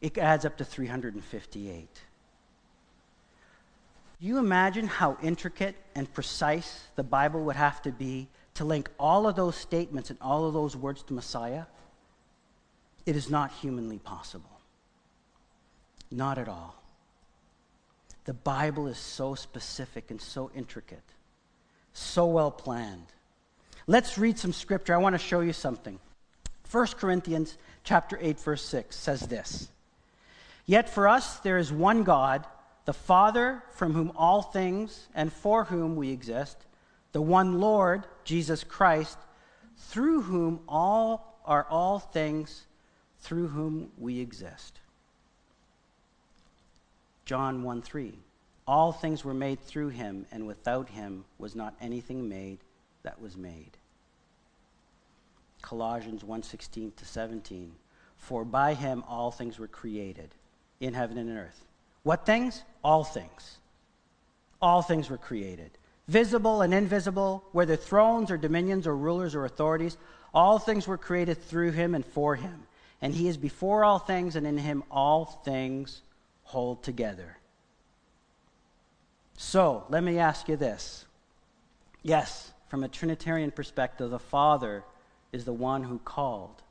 it 0.02 0.18
adds 0.18 0.46
up 0.46 0.58
to 0.58 0.66
358. 0.66 1.88
Do 4.20 4.28
you 4.28 4.38
imagine 4.40 4.88
how 4.88 5.18
intricate 5.22 5.76
and 5.96 6.12
precise 6.12 6.86
the 6.96 7.04
Bible 7.04 7.44
would 7.46 7.56
have 7.56 7.82
to 7.84 7.92
be 7.92 8.30
to 8.56 8.66
link 8.66 8.90
all 9.00 9.28
of 9.28 9.36
those 9.36 9.56
statements 9.56 10.10
and 10.10 10.20
all 10.22 10.48
of 10.48 10.54
those 10.54 10.76
words 10.76 11.04
to 11.04 11.14
Messiah, 11.14 11.66
it 13.06 13.16
is 13.16 13.30
not 13.30 13.52
humanly 13.52 14.00
possible. 14.00 14.60
Not 16.12 16.38
at 16.38 16.48
all. 16.48 16.83
The 18.26 18.34
Bible 18.34 18.88
is 18.88 18.98
so 18.98 19.36
specific 19.36 20.10
and 20.10 20.22
so 20.22 20.50
intricate, 20.56 21.04
so 21.94 22.26
well 22.26 22.52
planned. 22.52 23.08
Let's 23.86 24.18
read 24.18 24.40
some 24.40 24.54
scripture. 24.54 24.94
I 24.94 24.98
want 24.98 25.14
to 25.14 25.20
show 25.20 25.42
you 25.42 25.52
something. 25.54 26.00
1 26.72 26.88
Corinthians 26.98 27.58
chapter 27.84 28.18
8 28.20 28.40
verse 28.40 28.64
6 28.64 28.96
says 28.96 29.22
this. 29.22 29.70
Yet 30.66 30.90
for 30.90 31.08
us 31.08 31.38
there 31.40 31.58
is 31.58 31.72
one 31.72 32.04
God, 32.04 32.48
the 32.86 32.94
Father 32.94 33.62
from 33.72 33.94
whom 33.94 34.14
all 34.16 34.42
things 34.42 35.08
and 35.14 35.32
for 35.32 35.66
whom 35.66 35.96
we 35.96 36.12
exist, 36.12 36.58
the 37.12 37.22
one 37.22 37.60
Lord, 37.60 38.06
Jesus 38.24 38.64
Christ, 38.64 39.18
through 39.78 40.22
whom 40.22 40.62
all 40.68 41.40
are 41.46 41.68
all 41.70 42.00
things, 42.00 42.64
through 43.20 43.50
whom 43.50 43.92
we 43.98 44.20
exist. 44.20 44.80
John 47.26 47.64
1 47.64 47.82
3. 47.82 48.20
All 48.68 48.92
things 48.92 49.24
were 49.24 49.34
made 49.34 49.60
through 49.62 49.90
him, 49.90 50.26
and 50.32 50.48
without 50.48 50.90
him 50.90 51.26
was 51.38 51.56
not 51.56 51.76
anything 51.82 52.28
made 52.30 52.60
that 53.04 53.22
was 53.22 53.38
made. 53.38 53.78
Colossians 55.62 56.24
1:16 56.24 56.96
to 56.96 57.06
17. 57.06 57.76
For 58.18 58.46
by 58.46 58.74
him 58.74 59.04
all 59.08 59.32
things 59.32 59.60
were 59.60 59.68
created, 59.68 60.36
in 60.80 60.94
heaven 60.94 61.18
and 61.18 61.30
in 61.30 61.38
earth. 61.38 61.66
What 62.04 62.26
things? 62.26 62.64
All 62.84 63.04
things. 63.04 63.58
All 64.62 64.82
things 64.82 65.10
were 65.10 65.18
created. 65.18 65.72
Visible 66.08 66.62
and 66.62 66.74
invisible, 66.74 67.44
whether 67.54 67.78
thrones 67.78 68.30
or 68.30 68.38
dominions 68.38 68.88
or 68.88 68.96
rulers 68.96 69.36
or 69.36 69.46
authorities, 69.46 69.98
all 70.34 70.60
things 70.60 70.88
were 70.88 70.98
created 70.98 71.42
through 71.42 71.72
him 71.72 71.96
and 71.96 72.06
for 72.06 72.36
him. 72.36 72.68
And 73.02 73.14
he 73.14 73.28
is 73.28 73.38
before 73.38 73.84
all 73.84 74.00
things, 74.00 74.36
and 74.36 74.46
in 74.46 74.58
him 74.58 74.84
all 74.92 75.26
things 75.26 76.02
hold 76.54 76.84
together. 76.84 77.36
So, 79.36 79.86
let 79.90 80.04
me 80.04 80.20
ask 80.20 80.48
you 80.48 80.56
this. 80.56 81.06
Yes, 82.04 82.52
from 82.70 82.84
a 82.84 82.88
Trinitarian 82.88 83.50
perspective, 83.50 84.12
the 84.12 84.20
Father 84.20 84.84
is 85.32 85.46
the 85.46 85.52
one 85.52 85.82
who 85.82 85.98
called 85.98 86.62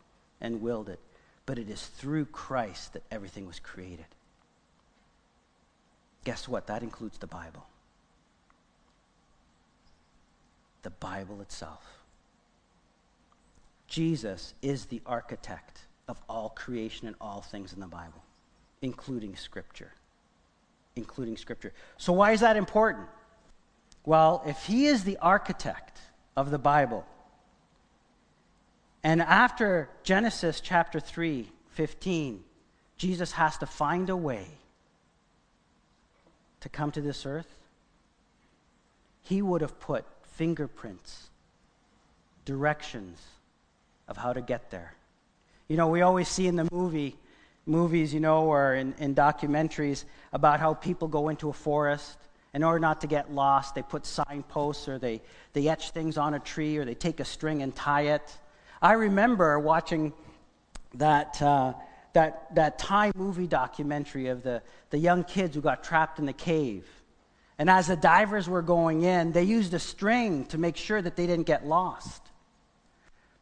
and 0.40 0.62
willed 0.62 0.88
it, 0.88 1.00
but 1.46 1.58
it 1.58 1.68
is 1.68 1.84
through 1.84 2.26
Christ 2.26 2.92
that 2.92 3.02
everything 3.10 3.44
was 3.44 3.58
created. 3.58 4.06
Guess 6.22 6.46
what? 6.46 6.68
That 6.68 6.84
includes 6.84 7.18
the 7.18 7.26
Bible. 7.26 7.66
The 10.82 10.90
Bible 10.90 11.40
itself. 11.40 12.04
Jesus 13.88 14.54
is 14.62 14.84
the 14.84 15.02
architect 15.06 15.80
of 16.06 16.20
all 16.28 16.50
creation 16.50 17.08
and 17.08 17.16
all 17.20 17.40
things 17.40 17.72
in 17.72 17.80
the 17.80 17.88
Bible 17.88 18.22
including 18.82 19.36
Scripture. 19.36 19.92
Including 20.96 21.36
Scripture. 21.36 21.72
So, 21.96 22.12
why 22.12 22.32
is 22.32 22.40
that 22.40 22.56
important? 22.56 23.06
Well, 24.04 24.42
if 24.46 24.64
he 24.64 24.86
is 24.86 25.04
the 25.04 25.16
architect 25.18 25.98
of 26.36 26.50
the 26.50 26.58
Bible, 26.58 27.06
and 29.04 29.22
after 29.22 29.88
Genesis 30.02 30.60
chapter 30.60 31.00
3, 31.00 31.48
15, 31.70 32.44
Jesus 32.96 33.32
has 33.32 33.56
to 33.58 33.66
find 33.66 34.10
a 34.10 34.16
way 34.16 34.46
to 36.60 36.68
come 36.68 36.92
to 36.92 37.00
this 37.00 37.26
earth, 37.26 37.56
he 39.22 39.42
would 39.42 39.60
have 39.60 39.80
put 39.80 40.04
fingerprints, 40.22 41.30
directions 42.44 43.20
of 44.08 44.16
how 44.16 44.32
to 44.32 44.40
get 44.40 44.70
there. 44.70 44.94
You 45.68 45.76
know, 45.76 45.88
we 45.88 46.02
always 46.02 46.28
see 46.28 46.46
in 46.46 46.56
the 46.56 46.68
movie 46.70 47.16
movies, 47.66 48.12
you 48.12 48.20
know, 48.20 48.44
or 48.44 48.74
in, 48.74 48.94
in 48.98 49.14
documentaries 49.14 50.04
about 50.32 50.60
how 50.60 50.74
people 50.74 51.08
go 51.08 51.28
into 51.28 51.48
a 51.48 51.52
forest. 51.52 52.18
In 52.54 52.62
order 52.62 52.78
not 52.78 53.00
to 53.00 53.06
get 53.06 53.32
lost, 53.32 53.74
they 53.74 53.82
put 53.82 54.04
signposts 54.04 54.86
or 54.86 54.98
they, 54.98 55.22
they 55.54 55.68
etch 55.68 55.90
things 55.90 56.18
on 56.18 56.34
a 56.34 56.38
tree 56.38 56.76
or 56.76 56.84
they 56.84 56.94
take 56.94 57.20
a 57.20 57.24
string 57.24 57.62
and 57.62 57.74
tie 57.74 58.02
it. 58.02 58.36
I 58.82 58.92
remember 58.92 59.58
watching 59.58 60.12
that, 60.94 61.40
uh, 61.40 61.72
that, 62.12 62.54
that 62.54 62.78
Thai 62.78 63.12
movie 63.14 63.46
documentary 63.46 64.26
of 64.26 64.42
the, 64.42 64.60
the 64.90 64.98
young 64.98 65.24
kids 65.24 65.54
who 65.54 65.62
got 65.62 65.82
trapped 65.82 66.18
in 66.18 66.26
the 66.26 66.32
cave. 66.32 66.86
And 67.58 67.70
as 67.70 67.86
the 67.86 67.96
divers 67.96 68.48
were 68.48 68.62
going 68.62 69.02
in, 69.02 69.32
they 69.32 69.44
used 69.44 69.72
a 69.72 69.78
string 69.78 70.46
to 70.46 70.58
make 70.58 70.76
sure 70.76 71.00
that 71.00 71.16
they 71.16 71.26
didn't 71.26 71.46
get 71.46 71.66
lost. 71.66 72.22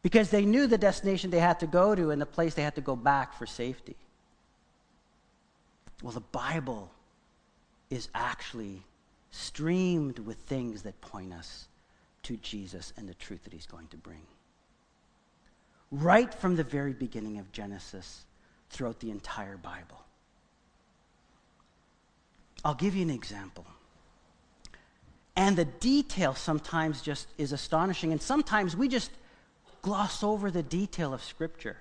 Because 0.03 0.29
they 0.29 0.45
knew 0.45 0.67
the 0.67 0.77
destination 0.77 1.31
they 1.31 1.39
had 1.39 1.59
to 1.59 1.67
go 1.67 1.95
to 1.95 2.11
and 2.11 2.21
the 2.21 2.25
place 2.25 2.53
they 2.53 2.63
had 2.63 2.75
to 2.75 2.81
go 2.81 2.95
back 2.95 3.33
for 3.33 3.45
safety. 3.45 3.95
Well, 6.01 6.13
the 6.13 6.19
Bible 6.19 6.91
is 7.89 8.09
actually 8.15 8.83
streamed 9.31 10.19
with 10.19 10.37
things 10.37 10.81
that 10.83 10.99
point 11.01 11.33
us 11.33 11.67
to 12.23 12.37
Jesus 12.37 12.93
and 12.97 13.07
the 13.07 13.13
truth 13.13 13.43
that 13.43 13.53
he's 13.53 13.65
going 13.65 13.87
to 13.87 13.97
bring. 13.97 14.21
Right 15.91 16.33
from 16.33 16.55
the 16.55 16.63
very 16.63 16.93
beginning 16.93 17.37
of 17.37 17.51
Genesis 17.51 18.25
throughout 18.69 18.99
the 18.99 19.11
entire 19.11 19.57
Bible. 19.57 20.03
I'll 22.63 22.75
give 22.75 22.95
you 22.95 23.01
an 23.01 23.09
example. 23.09 23.65
And 25.35 25.55
the 25.55 25.65
detail 25.65 26.35
sometimes 26.35 27.01
just 27.01 27.27
is 27.37 27.51
astonishing, 27.51 28.11
and 28.11 28.21
sometimes 28.21 28.75
we 28.75 28.87
just 28.87 29.11
gloss 29.81 30.23
over 30.23 30.51
the 30.51 30.63
detail 30.63 31.13
of 31.13 31.23
Scripture 31.23 31.77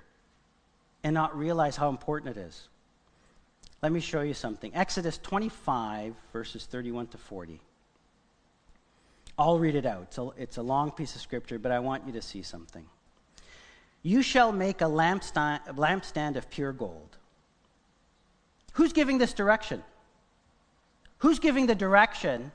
and 1.04 1.14
not 1.14 1.36
realize 1.36 1.76
how 1.76 1.88
important 1.88 2.36
it 2.36 2.40
is. 2.40 2.68
Let 3.82 3.92
me 3.92 4.00
show 4.00 4.20
you 4.20 4.34
something. 4.34 4.74
Exodus 4.74 5.18
25, 5.18 6.14
verses 6.32 6.66
31 6.66 7.06
to 7.08 7.18
40. 7.18 7.60
I'll 9.38 9.58
read 9.58 9.74
it 9.74 9.86
out. 9.86 10.02
It's 10.02 10.18
a, 10.18 10.28
it's 10.36 10.56
a 10.58 10.62
long 10.62 10.90
piece 10.90 11.14
of 11.14 11.22
scripture, 11.22 11.58
but 11.58 11.72
I 11.72 11.78
want 11.78 12.06
you 12.06 12.12
to 12.12 12.20
see 12.20 12.42
something. 12.42 12.84
You 14.02 14.22
shall 14.22 14.52
make 14.52 14.82
a 14.82 14.84
lampstand, 14.84 15.66
a 15.66 15.72
lampstand 15.72 16.36
of 16.36 16.50
pure 16.50 16.72
gold. 16.72 17.16
Who's 18.74 18.92
giving 18.92 19.16
this 19.16 19.32
direction? 19.32 19.82
Who's 21.18 21.38
giving 21.38 21.66
the 21.66 21.74
direction 21.74 22.50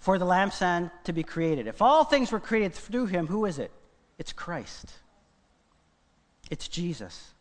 for 0.00 0.18
the 0.18 0.26
lampstand 0.26 0.90
to 1.04 1.12
be 1.12 1.22
created? 1.22 1.68
If 1.68 1.80
all 1.80 2.04
things 2.04 2.32
were 2.32 2.40
created 2.40 2.74
through 2.74 3.06
him, 3.06 3.28
who 3.28 3.44
is 3.44 3.58
it? 3.60 3.70
It's 4.18 4.32
Christ. 4.32 4.92
It's 6.50 6.68
Jesus. 6.68 7.34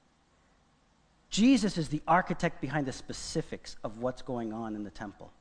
Jesus 1.36 1.78
is 1.78 1.90
the 1.90 2.02
architect 2.08 2.62
behind 2.62 2.86
the 2.86 2.94
specifics 2.94 3.76
of 3.84 3.98
what's 3.98 4.22
going 4.22 4.54
on 4.54 4.74
in 4.74 4.86
the 4.86 4.90
temple. 4.90 5.34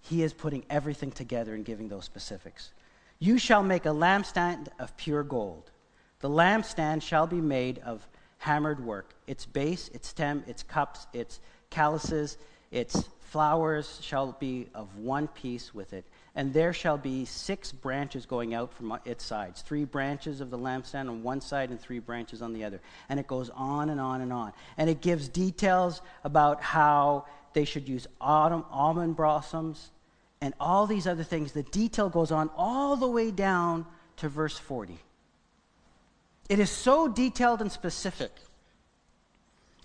He 0.00 0.24
is 0.24 0.32
putting 0.32 0.64
everything 0.68 1.12
together 1.12 1.54
and 1.54 1.64
giving 1.64 1.86
those 1.86 2.06
specifics. 2.06 2.72
You 3.20 3.38
shall 3.38 3.62
make 3.62 3.86
a 3.86 3.90
lampstand 3.90 4.66
of 4.80 4.96
pure 4.96 5.22
gold. 5.22 5.70
The 6.18 6.28
lampstand 6.28 7.02
shall 7.02 7.28
be 7.28 7.40
made 7.40 7.78
of 7.84 8.04
hammered 8.38 8.84
work. 8.84 9.14
Its 9.28 9.46
base, 9.46 9.90
its 9.94 10.08
stem, 10.08 10.42
its 10.48 10.64
cups, 10.64 11.06
its 11.12 11.38
chalices, 11.70 12.36
its 12.72 13.08
flowers 13.20 14.00
shall 14.02 14.32
be 14.40 14.66
of 14.74 14.96
one 14.96 15.28
piece 15.28 15.72
with 15.72 15.92
it 15.92 16.04
and 16.36 16.52
there 16.52 16.74
shall 16.74 16.98
be 16.98 17.24
six 17.24 17.72
branches 17.72 18.26
going 18.26 18.52
out 18.54 18.72
from 18.74 18.96
its 19.06 19.24
sides 19.24 19.62
three 19.62 19.84
branches 19.84 20.42
of 20.42 20.50
the 20.50 20.58
lampstand 20.58 21.08
on 21.08 21.22
one 21.22 21.40
side 21.40 21.70
and 21.70 21.80
three 21.80 21.98
branches 21.98 22.42
on 22.42 22.52
the 22.52 22.62
other. 22.62 22.78
And 23.08 23.18
it 23.18 23.26
goes 23.26 23.50
on 23.50 23.88
and 23.88 23.98
on 23.98 24.20
and 24.20 24.32
on. 24.32 24.52
And 24.76 24.90
it 24.90 25.00
gives 25.00 25.28
details 25.28 26.02
about 26.22 26.62
how 26.62 27.24
they 27.54 27.64
should 27.64 27.88
use 27.88 28.06
autumn, 28.20 28.66
almond 28.70 29.16
blossoms 29.16 29.90
and 30.42 30.52
all 30.60 30.86
these 30.86 31.06
other 31.06 31.24
things. 31.24 31.52
The 31.52 31.62
detail 31.62 32.10
goes 32.10 32.30
on 32.30 32.50
all 32.54 32.96
the 32.96 33.08
way 33.08 33.30
down 33.30 33.86
to 34.18 34.28
verse 34.28 34.58
40. 34.58 34.98
It 36.50 36.58
is 36.58 36.70
so 36.70 37.08
detailed 37.08 37.62
and 37.62 37.72
specific. 37.72 38.30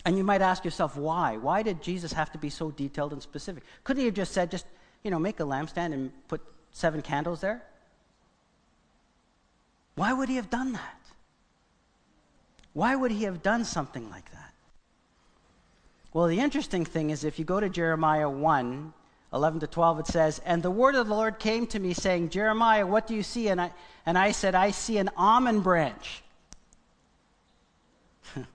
And 0.04 0.18
you 0.18 0.26
might 0.26 0.42
ask 0.42 0.66
yourself, 0.66 0.98
why? 0.98 1.38
Why 1.38 1.64
did 1.64 1.82
Jesus 1.82 2.12
have 2.12 2.32
to 2.34 2.38
be 2.38 2.50
so 2.50 2.72
detailed 2.72 3.14
and 3.14 3.22
specific? 3.22 3.64
Couldn't 3.86 4.02
he 4.02 4.06
have 4.08 4.16
just 4.16 4.34
said, 4.34 4.52
just 4.52 4.66
you 5.04 5.12
know, 5.12 5.20
make 5.20 5.40
a 5.40 5.44
lampstand 5.44 5.94
and 5.94 6.12
put 6.28 6.42
seven 6.72 7.02
candles 7.02 7.42
there? 7.42 7.62
Why 9.96 10.14
would 10.14 10.30
he 10.30 10.36
have 10.36 10.50
done 10.50 10.74
that? 10.74 10.98
Why 12.74 12.96
would 12.96 13.12
he 13.12 13.24
have 13.26 13.44
done 13.44 13.66
something 13.66 14.10
like 14.10 14.32
that? 14.32 14.54
Well, 16.14 16.28
the 16.28 16.40
interesting 16.40 16.86
thing 16.86 17.10
is 17.10 17.24
if 17.24 17.40
you 17.40 17.46
go 17.46 17.60
to 17.60 17.70
Jeremiah 17.70 18.30
1, 18.30 18.94
11 19.34 19.60
to 19.62 19.68
12, 19.68 20.00
it 20.00 20.08
says, 20.08 20.40
And 20.46 20.62
the 20.62 20.72
word 20.72 20.96
of 20.96 21.08
the 21.08 21.14
Lord 21.14 21.40
came 21.40 21.66
to 21.68 21.80
me, 21.80 21.94
saying, 21.94 22.30
Jeremiah, 22.30 22.86
what 22.86 23.08
do 23.08 23.16
you 23.16 23.24
see? 23.24 23.48
And 23.48 23.62
I, 23.62 23.72
and 24.06 24.18
I 24.18 24.32
said, 24.32 24.56
I 24.56 24.72
see 24.72 24.98
an 24.98 25.10
almond 25.16 25.64
branch. 25.64 26.22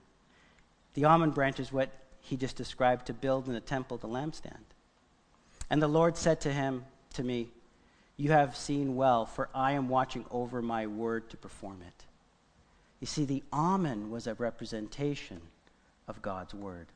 the 0.93 1.05
almond 1.05 1.33
branch 1.33 1.59
is 1.59 1.71
what 1.71 1.89
he 2.21 2.37
just 2.37 2.55
described 2.55 3.07
to 3.07 3.13
build 3.13 3.47
in 3.47 3.53
the 3.53 3.59
temple 3.59 3.97
the 3.97 4.07
lampstand. 4.07 4.63
And 5.69 5.81
the 5.81 5.87
Lord 5.87 6.17
said 6.17 6.41
to 6.41 6.51
him, 6.51 6.85
to 7.13 7.23
me, 7.23 7.49
you 8.15 8.31
have 8.31 8.55
seen 8.55 8.95
well, 8.95 9.25
for 9.25 9.49
I 9.53 9.73
am 9.73 9.89
watching 9.89 10.25
over 10.31 10.61
my 10.61 10.87
word 10.87 11.29
to 11.29 11.37
perform 11.37 11.81
it. 11.85 12.05
You 12.99 13.07
see, 13.07 13.25
the 13.25 13.43
almond 13.53 14.11
was 14.11 14.25
a 14.27 14.33
representation 14.35 15.41
of 16.07 16.21
God's 16.21 16.53
word. 16.53 16.87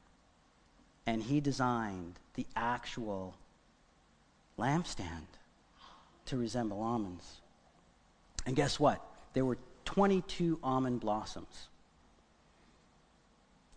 And 1.06 1.22
he 1.22 1.40
designed 1.40 2.20
the 2.36 2.46
actual 2.56 3.36
lampstand 4.58 5.28
to 6.26 6.38
resemble 6.38 6.82
almonds. 6.82 7.42
And 8.46 8.56
guess 8.56 8.80
what? 8.80 9.06
There 9.34 9.46
were 9.46 9.58
22 9.86 10.60
almond 10.64 11.02
blossoms. 11.02 11.68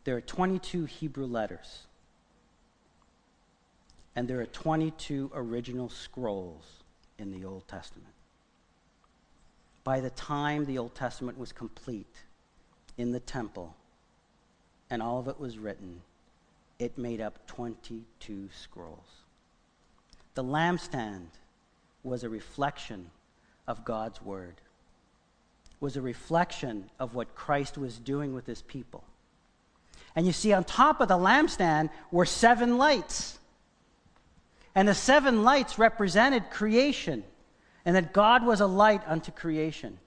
There 0.04 0.16
are 0.16 0.20
22 0.20 0.84
Hebrew 0.84 1.26
letters. 1.26 1.86
And 4.16 4.28
there 4.28 4.40
are 4.40 4.46
22 4.46 5.32
original 5.34 5.88
scrolls 5.88 6.64
in 7.18 7.32
the 7.32 7.44
Old 7.44 7.66
Testament. 7.66 8.12
By 9.82 10.00
the 10.00 10.10
time 10.10 10.64
the 10.64 10.78
Old 10.78 10.94
Testament 10.94 11.38
was 11.38 11.52
complete 11.52 12.16
in 12.96 13.12
the 13.12 13.20
temple 13.20 13.74
and 14.90 15.02
all 15.02 15.18
of 15.18 15.28
it 15.28 15.38
was 15.38 15.58
written, 15.58 16.00
it 16.78 16.96
made 16.96 17.20
up 17.20 17.46
22 17.46 18.48
scrolls. 18.56 19.22
The 20.34 20.44
lampstand 20.44 21.26
was 22.02 22.24
a 22.24 22.28
reflection 22.28 23.10
of 23.66 23.84
God's 23.84 24.20
word, 24.22 24.54
was 25.80 25.96
a 25.96 26.02
reflection 26.02 26.90
of 26.98 27.14
what 27.14 27.34
Christ 27.34 27.78
was 27.78 27.98
doing 27.98 28.34
with 28.34 28.46
his 28.46 28.62
people. 28.62 29.04
And 30.16 30.26
you 30.26 30.32
see, 30.32 30.52
on 30.52 30.64
top 30.64 31.00
of 31.00 31.08
the 31.08 31.18
lampstand 31.18 31.90
were 32.10 32.26
seven 32.26 32.78
lights. 32.78 33.38
And 34.74 34.88
the 34.88 34.94
seven 34.94 35.44
lights 35.44 35.78
represented 35.78 36.50
creation, 36.50 37.22
and 37.84 37.94
that 37.94 38.12
God 38.12 38.44
was 38.44 38.60
a 38.60 38.66
light 38.66 39.02
unto 39.06 39.30
creation. 39.30 39.98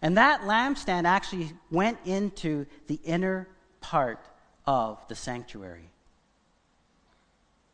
And 0.00 0.16
that 0.18 0.42
lampstand 0.42 1.04
actually 1.04 1.52
went 1.70 1.98
into 2.04 2.66
the 2.86 3.00
inner 3.04 3.48
part 3.80 4.28
of 4.66 5.06
the 5.08 5.14
sanctuary, 5.14 5.90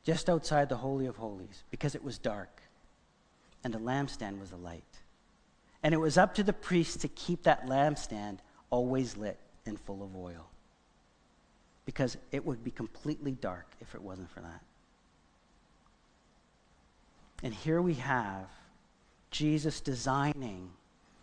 just 0.05 0.31
outside 0.31 0.69
the 0.69 0.77
Holy 0.77 1.07
of 1.07 1.17
Holies, 1.17 1.65
because 1.71 1.95
it 1.95 2.05
was 2.05 2.19
dark. 2.19 2.63
And 3.63 3.75
the 3.75 3.79
lampstand 3.79 4.41
was 4.41 4.53
a 4.53 4.57
light. 4.57 4.83
And 5.83 5.93
it 5.93 5.99
was 5.99 6.17
up 6.17 6.35
to 6.37 6.43
the 6.43 6.53
priest 6.53 7.01
to 7.01 7.09
keep 7.09 7.43
that 7.43 7.67
lampstand 7.67 8.39
always 8.71 9.17
lit 9.17 9.39
and 9.67 9.79
full 9.79 10.03
of 10.03 10.17
oil. 10.17 10.49
Because 11.85 12.17
it 12.33 12.47
would 12.47 12.65
be 12.65 12.71
completely 12.71 13.33
dark 13.33 13.67
if 13.81 13.95
it 13.95 14.03
wasn't 14.03 14.31
for 14.31 14.41
that. 14.41 14.63
And 17.43 17.55
here 17.55 17.81
we 17.81 17.95
have 17.95 18.47
Jesus 19.31 19.81
designing 19.81 20.71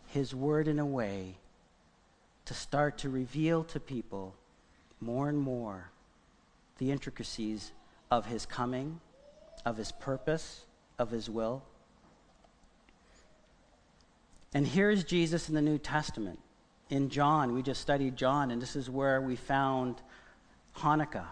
his 0.08 0.34
word 0.34 0.68
in 0.68 0.80
a 0.80 0.86
way 0.86 1.38
to 2.46 2.54
start 2.54 2.98
to 3.00 3.10
reveal 3.10 3.64
to 3.66 3.80
people 3.80 4.34
more 5.00 5.30
and 5.30 5.38
more 5.38 5.92
the 6.78 6.92
intricacies 6.92 7.72
of 8.10 8.26
his 8.26 8.46
coming, 8.46 9.00
of 9.66 9.78
his 9.78 9.92
purpose, 9.92 10.66
of 10.98 11.12
his 11.12 11.30
will. 11.30 11.62
And 14.54 14.66
here 14.66 14.90
is 14.90 15.04
Jesus 15.04 15.50
in 15.50 15.56
the 15.56 15.62
New 15.62 15.78
Testament. 15.78 16.40
In 16.90 17.10
John, 17.10 17.54
we 17.54 17.62
just 17.62 17.82
studied 17.82 18.16
John, 18.16 18.50
and 18.50 18.62
this 18.62 18.76
is 18.76 18.90
where 18.90 19.22
we 19.22 19.36
found 19.36 20.02
Hanukkah. 20.78 21.28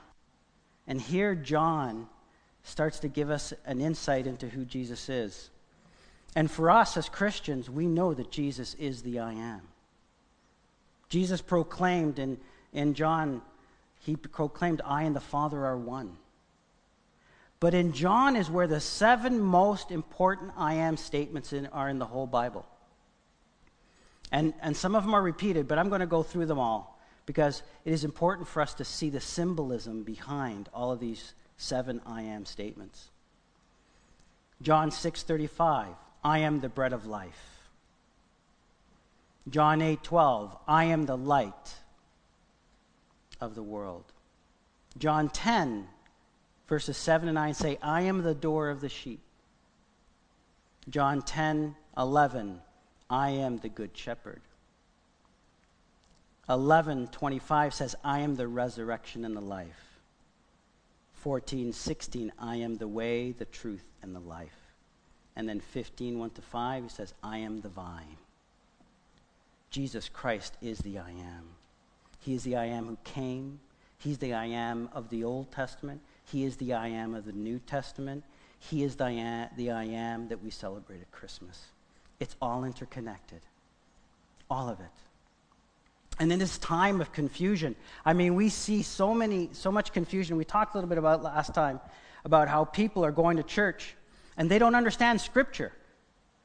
And 0.86 1.00
here, 1.00 1.34
John 1.34 2.08
starts 2.65 3.00
to 3.00 3.07
give 3.07 3.29
us 3.29 3.53
an 3.65 3.79
insight 3.79 4.27
into 4.27 4.50
who 4.50 4.65
Jesus 4.65 5.07
is. 5.07 5.50
And 6.36 6.51
for 6.51 6.69
us 6.69 6.98
as 6.98 7.07
Christians, 7.07 7.69
we 7.69 7.86
know 7.86 8.13
that 8.13 8.31
Jesus 8.31 8.74
is 8.75 9.03
the 9.03 9.19
I 9.19 9.34
am. 9.34 9.62
Jesus 11.07 11.41
proclaimed 11.41 12.19
in, 12.19 12.38
in 12.74 12.95
John, 12.95 13.41
he 14.00 14.15
proclaimed, 14.15 14.82
I 14.84 15.04
and 15.04 15.15
the 15.15 15.21
Father 15.21 15.63
are 15.63 15.78
one. 15.78 16.17
But 17.60 17.73
in 17.73 17.93
John 17.93 18.36
is 18.36 18.49
where 18.49 18.67
the 18.67 18.82
seven 18.82 19.39
most 19.39 19.91
important 19.91 20.51
I 20.58 20.73
am 20.73 20.97
statements 20.97 21.54
in, 21.54 21.67
are 21.67 21.88
in 21.88 21.99
the 21.99 22.06
whole 22.06 22.28
Bible. 22.28 22.65
And, 24.32 24.54
and 24.62 24.75
some 24.75 24.95
of 24.95 25.04
them 25.04 25.13
are 25.13 25.21
repeated, 25.21 25.67
but 25.67 25.78
I'm 25.78 25.89
going 25.89 26.01
to 26.01 26.08
go 26.08 26.23
through 26.23 26.47
them 26.47 26.60
all 26.60 26.99
because 27.28 27.62
it 27.86 27.93
is 27.93 28.04
important 28.04 28.47
for 28.47 28.62
us 28.62 28.73
to 28.75 28.84
see 28.84 29.10
the 29.10 29.21
symbolism 29.21 30.04
behind 30.04 30.67
all 30.73 30.91
of 30.91 30.99
these 30.99 31.34
seven 31.58 32.02
I 32.06 32.24
am 32.24 32.46
statements. 32.46 33.10
John 34.62 34.89
6:35, 34.91 35.96
I 36.24 36.39
am 36.39 36.62
the 36.62 36.70
bread 36.70 36.94
of 36.94 37.06
life. 37.06 37.70
John 39.50 39.80
8:12, 39.80 40.58
I 40.68 40.86
am 40.86 41.06
the 41.06 41.18
light 41.18 41.76
of 43.39 43.56
the 43.56 43.63
world. 43.63 44.06
John 44.98 45.30
10 45.30 45.88
verses 46.68 46.98
7 46.98 47.28
and 47.28 47.36
9 47.36 47.54
say, 47.54 47.78
I 47.82 48.02
am 48.02 48.24
the 48.24 48.34
door 48.34 48.70
of 48.70 48.82
the 48.82 48.89
sheep. 48.89 49.22
John 50.89 51.22
10 51.22 51.76
11, 51.98 52.62
I 53.10 53.30
am 53.30 53.60
the 53.60 53.70
good 53.70 53.96
shepherd. 53.96 54.41
11:25 56.50 57.74
says, 57.74 57.96
I 58.04 58.20
am 58.20 58.36
the 58.36 58.48
resurrection 58.48 59.26
and 59.26 59.36
the 59.36 59.41
life. 59.41 59.94
14, 61.26 61.74
16, 61.74 62.32
I 62.38 62.58
am 62.58 62.78
the 62.78 62.88
way, 62.88 63.32
the 63.32 63.46
truth, 63.46 63.84
and 64.04 64.16
the 64.16 64.20
life. 64.20 64.76
And 65.36 65.50
then 65.50 65.60
15, 65.60 66.20
1 66.20 66.30
to 66.30 66.42
5, 66.44 66.84
he 66.84 66.90
says, 66.90 67.16
I 67.24 67.40
am 67.40 67.62
the 67.62 67.70
vine. 67.70 68.18
Jesus 69.72 70.08
Christ 70.08 70.56
is 70.62 70.78
the 70.78 71.00
I 71.00 71.10
am. 71.10 71.48
He 72.20 72.36
is 72.36 72.44
the 72.44 72.56
I 72.58 72.66
am 72.66 72.86
who 72.86 72.98
came. 73.04 73.60
He's 73.98 74.20
the 74.20 74.36
I 74.36 74.46
am 74.46 74.88
of 74.94 75.10
the 75.10 75.24
Old 75.24 75.52
Testament. 75.52 76.00
He 76.32 76.44
is 76.44 76.58
the 76.58 76.74
I 76.74 76.90
am 76.90 77.16
of 77.16 77.26
the 77.26 77.32
New 77.32 77.58
Testament. 77.58 78.24
He 78.60 78.84
is 78.84 78.96
the 78.96 79.06
I 79.06 79.12
am, 79.14 79.50
the 79.58 79.72
I 79.72 79.86
am 79.86 80.28
that 80.28 80.44
we 80.44 80.52
celebrate 80.52 81.02
at 81.02 81.12
Christmas. 81.12 81.60
It's 82.20 82.36
all 82.40 82.66
interconnected. 82.66 83.42
All 84.48 84.70
of 84.70 84.80
it. 84.80 85.05
And 86.17 86.32
in 86.32 86.39
this 86.39 86.58
time 86.58 87.01
of 87.01 87.12
confusion, 87.12 87.75
I 88.06 88.13
mean, 88.13 88.36
we 88.36 88.49
see 88.49 88.84
so 88.84 89.13
many, 89.13 89.49
so 89.51 89.71
much 89.71 89.91
confusion. 89.91 90.38
We 90.38 90.45
talked 90.45 90.73
a 90.73 90.78
little 90.78 90.89
bit 90.89 90.97
about 90.97 91.23
last 91.23 91.54
time 91.54 91.80
about 92.23 92.47
how 92.47 92.65
people 92.65 93.04
are 93.04 93.12
going 93.12 93.38
to 93.38 93.43
church 93.43 93.95
and 94.38 94.49
they 94.49 94.60
don't 94.60 94.75
understand 94.75 95.21
Scripture. 95.21 95.71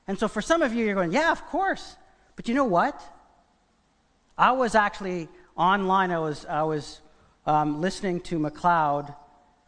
And 0.06 0.18
so 0.18 0.28
for 0.28 0.42
some 0.42 0.62
of 0.62 0.74
you, 0.74 0.84
you're 0.84 0.94
going, 0.94 1.12
yeah, 1.12 1.30
of 1.30 1.46
course. 1.46 1.96
But 2.36 2.48
you 2.48 2.54
know 2.54 2.64
what? 2.64 3.00
I 4.36 4.52
was 4.52 4.74
actually 4.74 5.28
online. 5.56 6.10
I 6.10 6.18
was, 6.18 6.44
I 6.46 6.62
was 6.62 7.00
um, 7.46 7.80
listening 7.80 8.20
to 8.22 8.38
McLeod. 8.38 9.14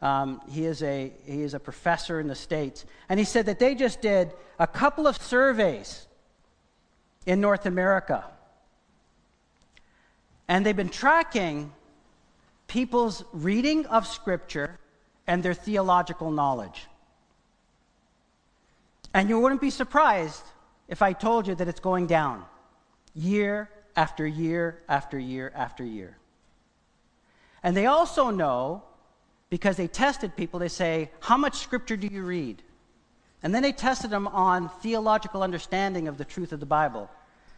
Um, 0.00 0.40
he, 0.50 0.64
is 0.64 0.82
a, 0.82 1.12
he 1.24 1.42
is 1.42 1.54
a 1.54 1.60
professor 1.60 2.18
in 2.18 2.26
the 2.26 2.34
States. 2.34 2.84
And 3.08 3.20
he 3.20 3.24
said 3.24 3.46
that 3.46 3.60
they 3.60 3.76
just 3.76 4.00
did 4.00 4.32
a 4.58 4.66
couple 4.66 5.06
of 5.06 5.16
surveys 5.16 6.06
in 7.24 7.40
North 7.40 7.66
America 7.66 8.24
and 10.48 10.64
they've 10.64 10.76
been 10.76 10.88
tracking 10.88 11.72
people's 12.66 13.24
reading 13.32 13.86
of 13.86 14.06
Scripture 14.06 14.78
and 15.26 15.42
their 15.42 15.54
theological 15.54 16.30
knowledge. 16.30 16.86
And 19.14 19.28
you 19.28 19.38
wouldn't 19.38 19.60
be 19.60 19.70
surprised 19.70 20.42
if 20.88 21.02
I 21.02 21.12
told 21.12 21.46
you 21.46 21.54
that 21.54 21.68
it's 21.68 21.80
going 21.80 22.06
down 22.06 22.44
year 23.14 23.68
after 23.94 24.26
year 24.26 24.80
after 24.88 25.18
year 25.18 25.52
after 25.54 25.84
year. 25.84 26.16
And 27.62 27.76
they 27.76 27.86
also 27.86 28.30
know, 28.30 28.82
because 29.50 29.76
they 29.76 29.86
tested 29.86 30.34
people, 30.36 30.58
they 30.58 30.68
say, 30.68 31.10
How 31.20 31.36
much 31.36 31.58
Scripture 31.58 31.96
do 31.96 32.06
you 32.06 32.22
read? 32.22 32.62
And 33.42 33.54
then 33.54 33.62
they 33.62 33.72
tested 33.72 34.10
them 34.10 34.28
on 34.28 34.68
theological 34.80 35.42
understanding 35.42 36.08
of 36.08 36.16
the 36.16 36.24
truth 36.24 36.52
of 36.52 36.60
the 36.60 36.66
Bible. 36.66 37.10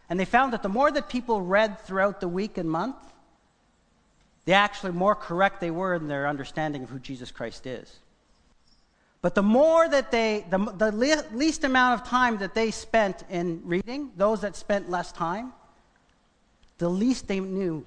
And 0.09 0.19
they 0.19 0.25
found 0.25 0.53
that 0.53 0.63
the 0.63 0.69
more 0.69 0.91
that 0.91 1.09
people 1.09 1.41
read 1.41 1.79
throughout 1.81 2.21
the 2.21 2.27
week 2.27 2.57
and 2.57 2.69
month, 2.69 2.95
the 4.45 4.53
actually 4.53 4.91
more 4.91 5.15
correct 5.15 5.59
they 5.59 5.71
were 5.71 5.95
in 5.95 6.07
their 6.07 6.27
understanding 6.27 6.83
of 6.83 6.89
who 6.89 6.99
Jesus 6.99 7.31
Christ 7.31 7.65
is. 7.65 7.99
But 9.21 9.33
the 9.33 9.41
more 9.41 9.89
that 9.89 10.11
they, 10.11 10.45
the, 10.51 10.59
the 10.59 10.91
le- 10.91 11.35
least 11.35 11.63
amount 11.63 11.99
of 11.99 12.07
time 12.07 12.37
that 12.37 12.53
they 12.53 12.69
spent 12.69 13.23
in 13.29 13.61
reading, 13.65 14.11
those 14.15 14.41
that 14.41 14.55
spent 14.55 14.87
less 14.87 15.11
time, 15.11 15.51
the 16.77 16.89
least 16.89 17.27
they 17.27 17.39
knew. 17.39 17.83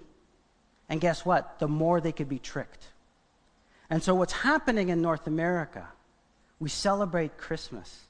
And 0.88 1.00
guess 1.00 1.24
what? 1.24 1.60
The 1.60 1.68
more 1.68 2.00
they 2.00 2.10
could 2.10 2.28
be 2.28 2.40
tricked. 2.40 2.88
And 3.88 4.02
so, 4.02 4.16
what's 4.16 4.32
happening 4.32 4.88
in 4.88 5.00
North 5.00 5.28
America, 5.28 5.86
we 6.58 6.68
celebrate 6.68 7.38
Christmas, 7.38 8.00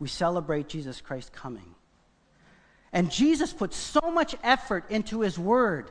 we 0.00 0.08
celebrate 0.08 0.68
Jesus 0.68 1.00
Christ 1.00 1.32
coming. 1.32 1.74
And 2.94 3.10
Jesus 3.10 3.52
put 3.52 3.74
so 3.74 4.12
much 4.12 4.36
effort 4.44 4.88
into 4.88 5.20
his 5.20 5.36
word, 5.36 5.90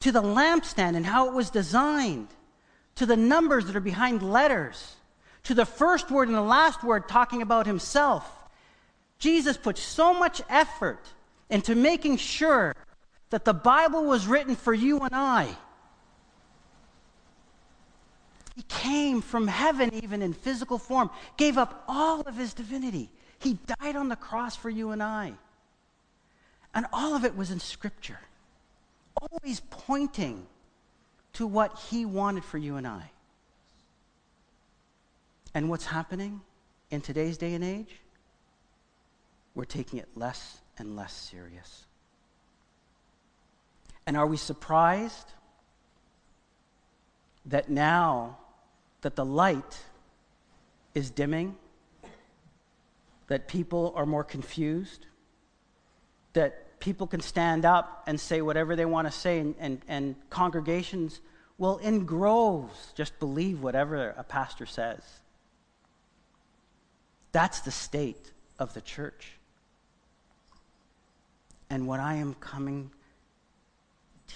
to 0.00 0.12
the 0.12 0.22
lampstand 0.22 0.96
and 0.96 1.06
how 1.06 1.28
it 1.28 1.34
was 1.34 1.48
designed, 1.48 2.28
to 2.96 3.06
the 3.06 3.16
numbers 3.16 3.64
that 3.64 3.74
are 3.74 3.80
behind 3.80 4.22
letters, 4.22 4.96
to 5.44 5.54
the 5.54 5.64
first 5.64 6.10
word 6.10 6.28
and 6.28 6.36
the 6.36 6.42
last 6.42 6.84
word 6.84 7.08
talking 7.08 7.40
about 7.40 7.66
himself. 7.66 8.30
Jesus 9.18 9.56
put 9.56 9.78
so 9.78 10.12
much 10.12 10.42
effort 10.50 11.00
into 11.48 11.74
making 11.74 12.18
sure 12.18 12.76
that 13.30 13.46
the 13.46 13.54
Bible 13.54 14.04
was 14.04 14.26
written 14.26 14.56
for 14.56 14.74
you 14.74 14.98
and 15.00 15.14
I. 15.14 15.56
He 18.56 18.62
came 18.68 19.22
from 19.22 19.46
heaven, 19.46 19.94
even 20.02 20.20
in 20.20 20.34
physical 20.34 20.76
form, 20.76 21.08
gave 21.38 21.56
up 21.56 21.82
all 21.88 22.20
of 22.20 22.36
his 22.36 22.52
divinity. 22.52 23.10
He 23.40 23.58
died 23.80 23.96
on 23.96 24.08
the 24.08 24.16
cross 24.16 24.54
for 24.54 24.70
you 24.70 24.90
and 24.90 25.02
I. 25.02 25.32
And 26.74 26.86
all 26.92 27.16
of 27.16 27.24
it 27.24 27.36
was 27.36 27.50
in 27.50 27.58
Scripture, 27.58 28.20
always 29.20 29.60
pointing 29.70 30.46
to 31.32 31.46
what 31.46 31.78
he 31.90 32.04
wanted 32.04 32.44
for 32.44 32.58
you 32.58 32.76
and 32.76 32.86
I. 32.86 33.10
And 35.54 35.68
what's 35.68 35.86
happening 35.86 36.42
in 36.90 37.00
today's 37.00 37.38
day 37.38 37.54
and 37.54 37.64
age? 37.64 38.00
We're 39.54 39.64
taking 39.64 39.98
it 39.98 40.08
less 40.14 40.58
and 40.78 40.94
less 40.94 41.12
serious. 41.12 41.86
And 44.06 44.16
are 44.16 44.26
we 44.26 44.36
surprised 44.36 45.32
that 47.46 47.68
now 47.68 48.38
that 49.00 49.16
the 49.16 49.24
light 49.24 49.78
is 50.94 51.10
dimming, 51.10 51.56
that 53.30 53.46
people 53.46 53.92
are 53.94 54.06
more 54.06 54.24
confused, 54.24 55.06
that 56.32 56.80
people 56.80 57.06
can 57.06 57.20
stand 57.20 57.64
up 57.64 58.02
and 58.08 58.18
say 58.18 58.42
whatever 58.42 58.74
they 58.74 58.84
want 58.84 59.06
to 59.06 59.12
say, 59.12 59.38
and, 59.38 59.54
and, 59.60 59.80
and 59.86 60.16
congregations 60.30 61.20
will, 61.56 61.78
in 61.78 62.04
groves, 62.04 62.92
just 62.96 63.16
believe 63.20 63.62
whatever 63.62 64.16
a 64.18 64.24
pastor 64.24 64.66
says? 64.66 65.02
That's 67.30 67.60
the 67.60 67.70
state 67.70 68.32
of 68.58 68.74
the 68.74 68.80
church. 68.80 69.34
And 71.70 71.86
what 71.86 72.00
I 72.00 72.14
am 72.14 72.34
coming 72.34 72.90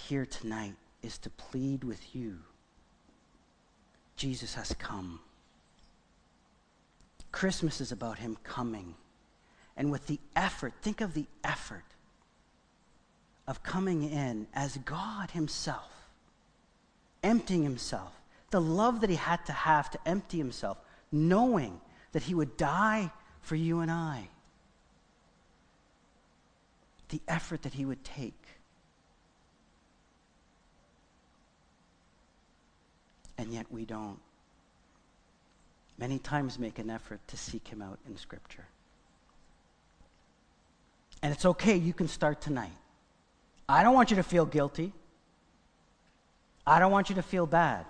here 0.06 0.24
tonight 0.24 0.76
is 1.02 1.18
to 1.18 1.30
plead 1.30 1.82
with 1.82 2.14
you. 2.14 2.38
Jesus 4.14 4.54
has 4.54 4.72
come. 4.78 5.18
Christmas 7.34 7.80
is 7.80 7.90
about 7.90 8.18
him 8.18 8.38
coming. 8.44 8.94
And 9.76 9.90
with 9.90 10.06
the 10.06 10.20
effort, 10.36 10.72
think 10.82 11.00
of 11.00 11.14
the 11.14 11.26
effort 11.42 11.82
of 13.48 13.64
coming 13.64 14.04
in 14.04 14.46
as 14.54 14.76
God 14.84 15.32
himself, 15.32 15.90
emptying 17.24 17.64
himself, 17.64 18.12
the 18.50 18.60
love 18.60 19.00
that 19.00 19.10
he 19.10 19.16
had 19.16 19.44
to 19.46 19.52
have 19.52 19.90
to 19.90 19.98
empty 20.06 20.38
himself, 20.38 20.78
knowing 21.10 21.80
that 22.12 22.22
he 22.22 22.34
would 22.34 22.56
die 22.56 23.10
for 23.40 23.56
you 23.56 23.80
and 23.80 23.90
I 23.90 24.28
the 27.08 27.20
effort 27.26 27.62
that 27.62 27.74
he 27.74 27.84
would 27.84 28.02
take. 28.04 28.46
And 33.36 33.52
yet 33.52 33.66
we 33.70 33.84
don't. 33.84 34.23
Many 35.98 36.18
times 36.18 36.58
make 36.58 36.78
an 36.78 36.90
effort 36.90 37.20
to 37.28 37.36
seek 37.36 37.68
him 37.68 37.80
out 37.80 37.98
in 38.08 38.16
Scripture. 38.16 38.66
And 41.22 41.32
it's 41.32 41.46
okay, 41.46 41.76
you 41.76 41.92
can 41.92 42.08
start 42.08 42.40
tonight. 42.40 42.76
I 43.68 43.82
don't 43.82 43.94
want 43.94 44.10
you 44.10 44.16
to 44.16 44.22
feel 44.22 44.44
guilty. 44.44 44.92
I 46.66 46.78
don't 46.78 46.92
want 46.92 47.08
you 47.08 47.16
to 47.16 47.22
feel 47.22 47.46
bad. 47.46 47.86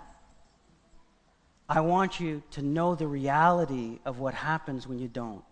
I 1.67 1.81
want 1.81 2.19
you 2.19 2.43
to 2.51 2.61
know 2.61 2.95
the 2.95 3.07
reality 3.07 3.99
of 4.05 4.19
what 4.19 4.33
happens 4.33 4.87
when 4.87 4.99
you 4.99 5.07
don't. 5.07 5.43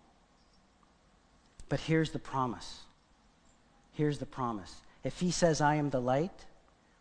But 1.68 1.80
here's 1.80 2.10
the 2.10 2.18
promise 2.18 2.84
Here's 3.94 4.18
the 4.18 4.26
promise. 4.26 4.82
If 5.04 5.20
he 5.20 5.30
says, 5.30 5.60
I 5.60 5.76
am 5.76 5.90
the 5.90 6.00
light, 6.00 6.46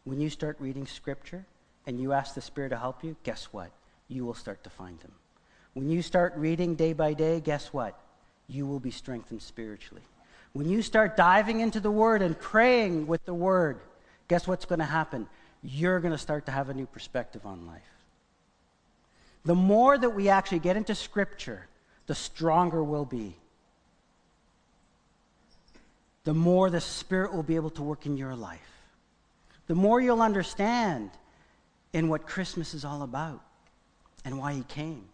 when 0.04 0.22
you 0.22 0.30
start 0.30 0.58
reading 0.60 0.86
scripture 0.86 1.46
and 1.88 2.00
you 2.00 2.14
ask 2.14 2.36
the 2.36 2.42
Spirit 2.42 2.70
to 2.70 2.78
help 2.78 3.04
you, 3.04 3.16
guess 3.24 3.46
what? 3.46 3.72
You 4.08 4.26
will 4.26 4.36
start 4.36 4.64
to 4.64 4.70
find 4.70 5.02
him. 5.02 5.12
When 5.74 5.90
you 5.90 6.02
start 6.02 6.34
reading 6.36 6.76
day 6.76 6.94
by 6.94 7.14
day, 7.14 7.40
guess 7.40 7.74
what? 7.74 8.00
You 8.48 8.66
will 8.66 8.80
be 8.80 8.92
strengthened 8.92 9.42
spiritually. 9.42 10.04
When 10.54 10.70
you 10.70 10.82
start 10.82 11.18
diving 11.18 11.62
into 11.62 11.80
the 11.80 11.92
Word 11.92 12.22
and 12.22 12.40
praying 12.40 13.08
with 13.08 13.26
the 13.26 13.34
Word, 13.34 13.80
guess 14.28 14.48
what's 14.48 14.66
going 14.66 14.80
to 14.80 14.86
happen? 14.86 15.28
You're 15.64 16.00
going 16.00 16.12
to 16.12 16.18
start 16.18 16.46
to 16.46 16.52
have 16.52 16.70
a 16.70 16.74
new 16.74 16.86
perspective 16.86 17.46
on 17.46 17.66
life. 17.66 17.82
The 19.46 19.56
more 19.56 19.98
that 19.98 20.12
we 20.12 20.30
actually 20.30 20.60
get 20.60 20.78
into 20.78 20.94
Scripture, 20.94 21.68
the 22.06 22.16
stronger 22.16 22.84
we'll 22.84 23.06
be 23.06 23.36
the 26.24 26.34
more 26.34 26.70
the 26.70 26.82
Spirit 26.82 27.34
will 27.34 27.44
be 27.44 27.56
able 27.56 27.70
to 27.72 27.84
work 27.84 28.06
in 28.06 28.18
your 28.18 28.36
life. 28.36 28.60
The 29.68 29.76
more 29.76 30.00
you'll 30.00 30.22
understand 30.22 31.12
in 31.92 32.08
what 32.08 32.26
Christmas 32.26 32.74
is 32.74 32.86
all 32.86 33.02
about 33.04 33.42
and 34.24 34.38
why 34.38 34.54
He 34.54 34.64
came. 34.64 35.06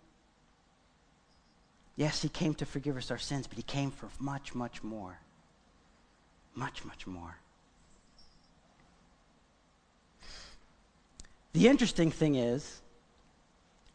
Yes, 2.00 2.22
He 2.22 2.30
came 2.30 2.54
to 2.54 2.66
forgive 2.66 2.96
us 2.96 3.12
our 3.12 3.18
sins, 3.18 3.46
but 3.46 3.58
He 3.58 3.62
came 3.62 3.92
for 3.92 4.08
much, 4.22 4.56
much 4.56 4.82
more. 4.82 5.20
Much, 6.56 6.86
much 6.86 7.06
more. 7.06 7.36
The 11.52 11.68
interesting 11.68 12.10
thing 12.10 12.36
is, 12.36 12.80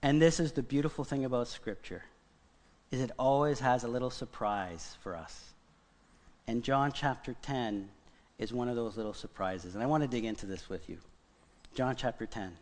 and 0.02 0.20
this 0.20 0.38
is 0.38 0.52
the 0.52 0.62
beautiful 0.62 1.02
thing 1.02 1.24
about 1.24 1.48
Scripture, 1.48 2.02
is 2.90 3.00
it 3.00 3.10
always 3.18 3.58
has 3.60 3.84
a 3.84 3.88
little 3.88 4.10
surprise 4.10 4.98
for 5.02 5.16
us. 5.16 5.54
And 6.46 6.62
John 6.62 6.92
chapter 6.92 7.34
10 7.40 7.88
is 8.38 8.52
one 8.52 8.68
of 8.68 8.76
those 8.76 8.98
little 8.98 9.14
surprises. 9.14 9.72
And 9.72 9.82
I 9.82 9.86
want 9.86 10.02
to 10.02 10.08
dig 10.08 10.26
into 10.26 10.44
this 10.44 10.68
with 10.68 10.90
you. 10.90 10.98
John 11.74 11.96
chapter 11.96 12.26
10. 12.26 12.54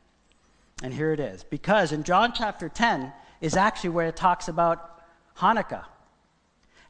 And 0.84 0.94
here 0.94 1.12
it 1.12 1.18
is. 1.18 1.42
Because 1.42 1.90
in 1.90 2.04
John 2.04 2.32
chapter 2.32 2.68
10 2.68 3.12
is 3.40 3.56
actually 3.56 3.90
where 3.90 4.06
it 4.06 4.14
talks 4.14 4.46
about 4.46 4.91
Hanukkah. 5.38 5.84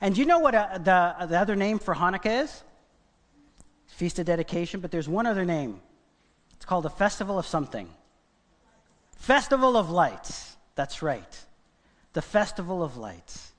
And 0.00 0.14
do 0.14 0.20
you 0.20 0.26
know 0.26 0.40
what 0.40 0.54
uh, 0.54 0.78
the, 0.78 0.92
uh, 0.92 1.26
the 1.26 1.38
other 1.38 1.56
name 1.56 1.78
for 1.78 1.94
Hanukkah 1.94 2.44
is? 2.44 2.62
Feast 3.86 4.18
of 4.18 4.26
Dedication, 4.26 4.80
but 4.80 4.90
there's 4.90 5.08
one 5.08 5.26
other 5.26 5.44
name. 5.44 5.80
It's 6.56 6.64
called 6.64 6.84
the 6.84 6.90
Festival 6.90 7.38
of 7.38 7.46
something. 7.46 7.88
Festival 9.16 9.76
of 9.76 9.90
Lights. 9.90 10.56
That's 10.74 11.02
right. 11.02 11.44
The 12.12 12.22
Festival 12.22 12.82
of 12.82 12.96
Lights. 12.96 13.52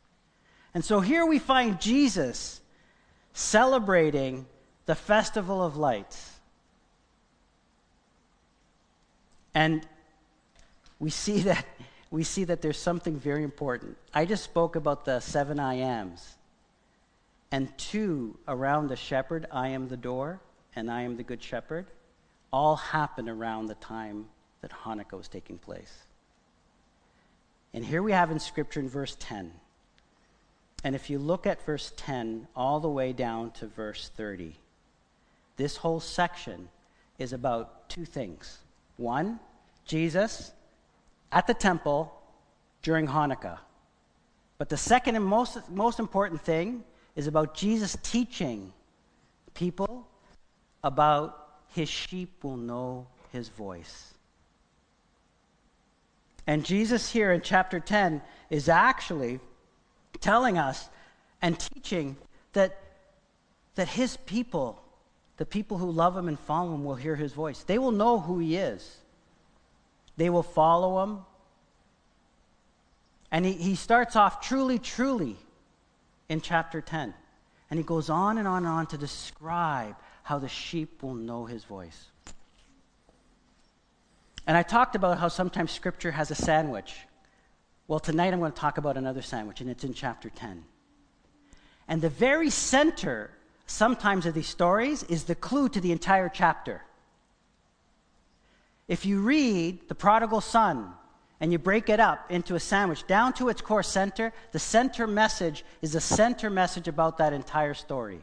And 0.74 0.84
so 0.84 1.00
here 1.00 1.26
we 1.26 1.40
find 1.40 1.80
Jesus 1.80 2.60
celebrating 3.34 4.46
the 4.86 4.96
Festival 4.96 5.64
of 5.64 5.78
Lights. 5.78 6.32
And 9.54 9.86
we 11.00 11.10
see 11.10 11.40
that 11.50 11.66
we 12.14 12.24
see 12.24 12.44
that 12.44 12.62
there's 12.62 12.78
something 12.78 13.18
very 13.18 13.44
important. 13.44 13.98
I 14.14 14.26
just 14.26 14.44
spoke 14.44 14.76
about 14.76 15.04
the 15.04 15.20
seven 15.20 15.60
I 15.60 15.78
ams. 15.80 16.36
And 17.52 17.76
two 17.76 18.38
around 18.48 18.90
the 18.90 18.96
shepherd, 18.96 19.48
I 19.52 19.70
am 19.70 19.88
the 19.88 19.98
door, 19.98 20.40
and 20.76 20.92
I 20.92 21.02
am 21.02 21.18
the 21.18 21.24
good 21.24 21.42
shepherd, 21.42 21.88
all 22.52 22.76
happen 22.76 23.28
around 23.28 23.66
the 23.66 23.76
time 23.76 24.28
that 24.62 24.70
Hanukkah 24.70 25.18
was 25.18 25.28
taking 25.28 25.58
place. 25.58 26.04
And 27.74 27.84
here 27.84 28.04
we 28.04 28.12
have 28.12 28.30
in 28.30 28.40
Scripture 28.40 28.80
in 28.80 28.90
verse 28.90 29.18
10 29.20 29.52
and 30.84 30.96
if 30.96 31.10
you 31.10 31.18
look 31.18 31.48
at 31.48 31.66
verse 31.66 31.94
10 31.96 32.48
all 32.56 32.80
the 32.80 32.90
way 32.90 33.14
down 33.14 33.52
to 33.52 33.68
verse 33.68 34.12
30, 34.18 34.54
this 35.56 35.78
whole 35.78 36.02
section 36.02 36.68
is 37.18 37.32
about 37.32 37.88
two 37.90 38.04
things. 38.04 38.58
One, 38.98 39.40
Jesus 39.86 40.52
at 41.34 41.48
the 41.48 41.54
temple 41.54 42.14
during 42.84 43.08
Hanukkah. 43.08 43.58
But 44.58 44.70
the 44.70 44.78
second 44.78 45.16
and 45.16 45.26
most, 45.26 45.70
most 45.70 46.00
important 46.00 46.42
thing 46.42 46.84
is 47.16 47.28
about 47.28 47.56
Jesus 47.56 47.98
teaching 48.04 48.72
people 49.54 50.08
about 50.84 51.50
his 51.70 51.90
sheep 51.90 52.44
will 52.44 52.58
know 52.58 53.08
his 53.32 53.50
voice. 53.50 54.14
And 56.46 56.64
Jesus 56.64 57.12
here 57.12 57.32
in 57.32 57.42
chapter 57.42 57.80
10 57.80 58.22
is 58.50 58.70
actually 58.70 59.40
telling 60.20 60.58
us 60.58 60.90
and 61.42 61.58
teaching 61.60 62.16
that, 62.54 62.78
that 63.76 63.88
his 63.88 64.18
people, 64.18 64.82
the 65.38 65.46
people 65.46 65.78
who 65.78 65.90
love 65.90 66.16
him 66.16 66.28
and 66.28 66.40
follow 66.40 66.76
him, 66.76 66.84
will 66.84 66.96
hear 66.96 67.16
his 67.16 67.34
voice. 67.34 67.64
They 67.64 67.80
will 67.80 67.92
know 67.92 68.20
who 68.20 68.40
he 68.40 68.58
is, 68.58 68.98
they 70.18 70.30
will 70.30 70.44
follow 70.44 71.04
him. 71.04 71.20
And 73.32 73.46
he, 73.46 73.54
he 73.54 73.76
starts 73.76 74.16
off 74.16 74.42
truly, 74.42 74.80
truly 74.80 75.38
in 76.30 76.42
chapter 76.42 76.82
10. 76.82 77.14
And 77.70 77.80
he 77.80 77.84
goes 77.84 78.10
on 78.10 78.38
and 78.38 78.48
on 78.48 78.58
and 78.58 78.68
on 78.68 78.88
to 78.88 78.98
describe 78.98 79.96
how 80.22 80.40
the 80.40 80.50
sheep 80.50 81.02
will 81.02 81.16
know 81.16 81.46
his 81.46 81.64
voice. 81.64 82.06
And 84.46 84.58
I 84.58 84.64
talked 84.64 84.96
about 84.96 85.18
how 85.18 85.30
sometimes 85.30 85.72
scripture 85.72 86.12
has 86.12 86.32
a 86.32 86.36
sandwich 86.36 86.96
Well, 87.88 88.00
tonight 88.00 88.34
I'm 88.34 88.40
going 88.40 88.52
to 88.52 88.60
talk 88.60 88.78
about 88.78 88.96
another 88.96 89.22
sandwich, 89.22 89.60
and 89.60 89.70
it's 89.70 89.84
in 89.84 89.94
chapter 89.94 90.30
10. 90.30 90.64
And 91.88 92.02
the 92.02 92.10
very 92.10 92.50
center, 92.50 93.30
sometimes, 93.68 94.26
of 94.26 94.34
these 94.34 94.48
stories 94.48 95.04
is 95.04 95.26
the 95.26 95.36
clue 95.36 95.68
to 95.70 95.82
the 95.82 95.92
entire 95.92 96.30
chapter. 96.30 96.82
If 98.94 99.08
you 99.08 99.22
read 99.22 99.90
The 99.90 99.96
Prodigal 99.96 100.40
Son 100.40 100.94
and 101.40 101.52
you 101.52 101.58
break 101.58 101.90
it 101.90 102.00
up 102.00 102.32
into 102.32 102.54
a 102.54 102.60
sandwich 102.60 103.08
down 103.08 103.34
to 103.34 103.50
its 103.50 103.60
core 103.60 103.82
center, 103.82 104.32
the 104.52 104.60
center 104.60 105.08
message 105.08 105.66
is 105.82 105.94
the 105.94 106.00
center 106.00 106.48
message 106.52 106.88
about 106.88 107.18
that 107.18 107.34
entire 107.34 107.74
story. 107.74 108.22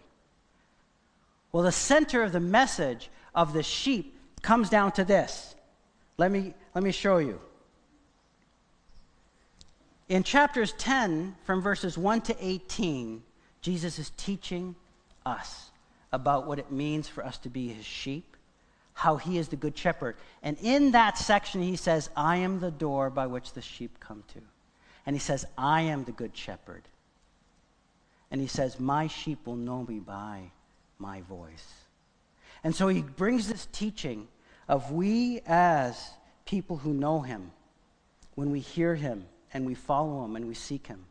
Well, 1.50 1.64
the 1.64 1.72
center 1.72 2.22
of 2.22 2.30
the 2.30 2.38
message 2.38 3.10
of 3.34 3.52
the 3.52 3.64
sheep 3.64 4.16
comes 4.42 4.70
down 4.70 4.92
to 4.92 5.02
this. 5.04 5.56
Let 6.18 6.30
me, 6.30 6.54
let 6.72 6.84
me 6.84 6.92
show 6.92 7.18
you. 7.18 7.40
In 10.08 10.22
chapters 10.22 10.72
10, 10.78 11.34
from 11.42 11.62
verses 11.62 11.98
1 11.98 12.20
to 12.20 12.36
18, 12.38 13.24
Jesus 13.60 13.98
is 13.98 14.12
teaching 14.16 14.76
us 15.26 15.72
about 16.12 16.46
what 16.46 16.60
it 16.60 16.70
means 16.70 17.08
for 17.08 17.26
us 17.26 17.38
to 17.38 17.48
be 17.48 17.70
his 17.70 17.84
sheep, 17.84 18.36
how 19.00 19.16
he 19.16 19.38
is 19.38 19.48
the 19.48 19.56
good 19.56 19.78
shepherd. 19.78 20.14
And 20.42 20.58
in 20.60 20.90
that 20.90 21.16
section, 21.16 21.62
he 21.62 21.76
says, 21.76 22.10
I 22.14 22.36
am 22.36 22.60
the 22.60 22.70
door 22.70 23.08
by 23.08 23.28
which 23.28 23.54
the 23.54 23.62
sheep 23.62 23.98
come 23.98 24.24
to. 24.34 24.40
And 25.06 25.16
he 25.16 25.20
says, 25.20 25.46
I 25.56 25.80
am 25.82 26.04
the 26.04 26.12
good 26.12 26.36
shepherd. 26.36 26.82
And 28.30 28.42
he 28.42 28.46
says, 28.46 28.78
My 28.78 29.06
sheep 29.06 29.46
will 29.46 29.56
know 29.56 29.84
me 29.84 30.00
by 30.00 30.50
my 30.98 31.22
voice. 31.22 31.66
And 32.62 32.76
so 32.76 32.88
he 32.88 33.00
brings 33.00 33.48
this 33.48 33.66
teaching 33.72 34.28
of 34.68 34.92
we 34.92 35.40
as 35.46 36.10
people 36.44 36.76
who 36.76 36.92
know 36.92 37.22
him, 37.22 37.52
when 38.34 38.50
we 38.50 38.60
hear 38.60 38.96
him, 38.96 39.24
and 39.54 39.64
we 39.64 39.74
follow 39.74 40.26
him 40.26 40.36
and 40.36 40.46
we 40.46 40.52
seek 40.54 40.88
him. 40.88 41.06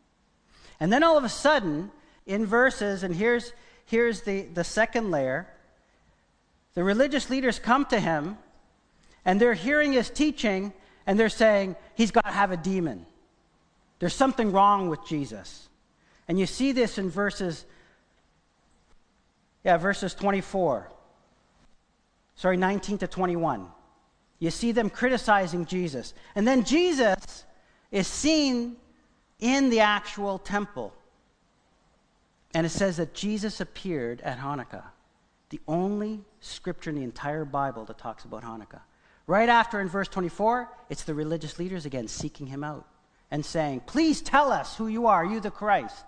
And 0.79 0.93
then 0.93 1.01
all 1.01 1.17
of 1.17 1.23
a 1.23 1.29
sudden, 1.29 1.89
in 2.27 2.45
verses, 2.45 3.01
and 3.01 3.15
here's, 3.15 3.51
here's 3.85 4.21
the, 4.21 4.43
the 4.43 4.63
second 4.63 5.09
layer 5.09 5.47
the 6.73 6.83
religious 6.83 7.29
leaders 7.29 7.59
come 7.59 7.85
to 7.87 7.99
him 7.99 8.37
and 9.25 9.39
they're 9.39 9.53
hearing 9.53 9.93
his 9.93 10.09
teaching 10.09 10.73
and 11.05 11.19
they're 11.19 11.29
saying, 11.29 11.75
he's 11.95 12.11
got 12.11 12.25
to 12.25 12.31
have 12.31 12.51
a 12.51 12.57
demon. 12.57 13.05
There's 13.99 14.13
something 14.13 14.51
wrong 14.51 14.89
with 14.89 15.05
Jesus. 15.05 15.67
And 16.27 16.39
you 16.39 16.45
see 16.45 16.71
this 16.71 16.97
in 16.97 17.09
verses, 17.09 17.65
yeah, 19.63 19.77
verses 19.77 20.13
24. 20.13 20.89
Sorry, 22.35 22.55
19 22.55 22.99
to 22.99 23.07
21. 23.07 23.67
You 24.39 24.51
see 24.51 24.71
them 24.71 24.89
criticizing 24.89 25.65
Jesus. 25.65 26.13
And 26.35 26.47
then 26.47 26.63
Jesus 26.63 27.43
is 27.91 28.07
seen 28.07 28.77
in 29.39 29.69
the 29.69 29.81
actual 29.81 30.37
temple. 30.37 30.93
And 32.53 32.65
it 32.65 32.69
says 32.69 32.97
that 32.97 33.13
Jesus 33.13 33.59
appeared 33.59 34.21
at 34.21 34.39
Hanukkah, 34.39 34.83
the 35.49 35.59
only 35.67 36.21
scripture 36.41 36.89
in 36.89 36.95
the 36.95 37.03
entire 37.03 37.45
Bible 37.45 37.85
that 37.85 37.97
talks 37.97 38.25
about 38.25 38.43
Hanukkah. 38.43 38.81
Right 39.27 39.49
after 39.49 39.79
in 39.79 39.87
verse 39.87 40.07
24, 40.07 40.69
it's 40.89 41.03
the 41.03 41.13
religious 41.13 41.59
leaders 41.59 41.85
again 41.85 42.07
seeking 42.07 42.47
him 42.47 42.63
out 42.63 42.87
and 43.29 43.45
saying, 43.45 43.81
Please 43.81 44.21
tell 44.21 44.51
us 44.51 44.75
who 44.75 44.87
you 44.87 45.07
are, 45.07 45.23
you 45.23 45.39
the 45.39 45.51
Christ. 45.51 46.05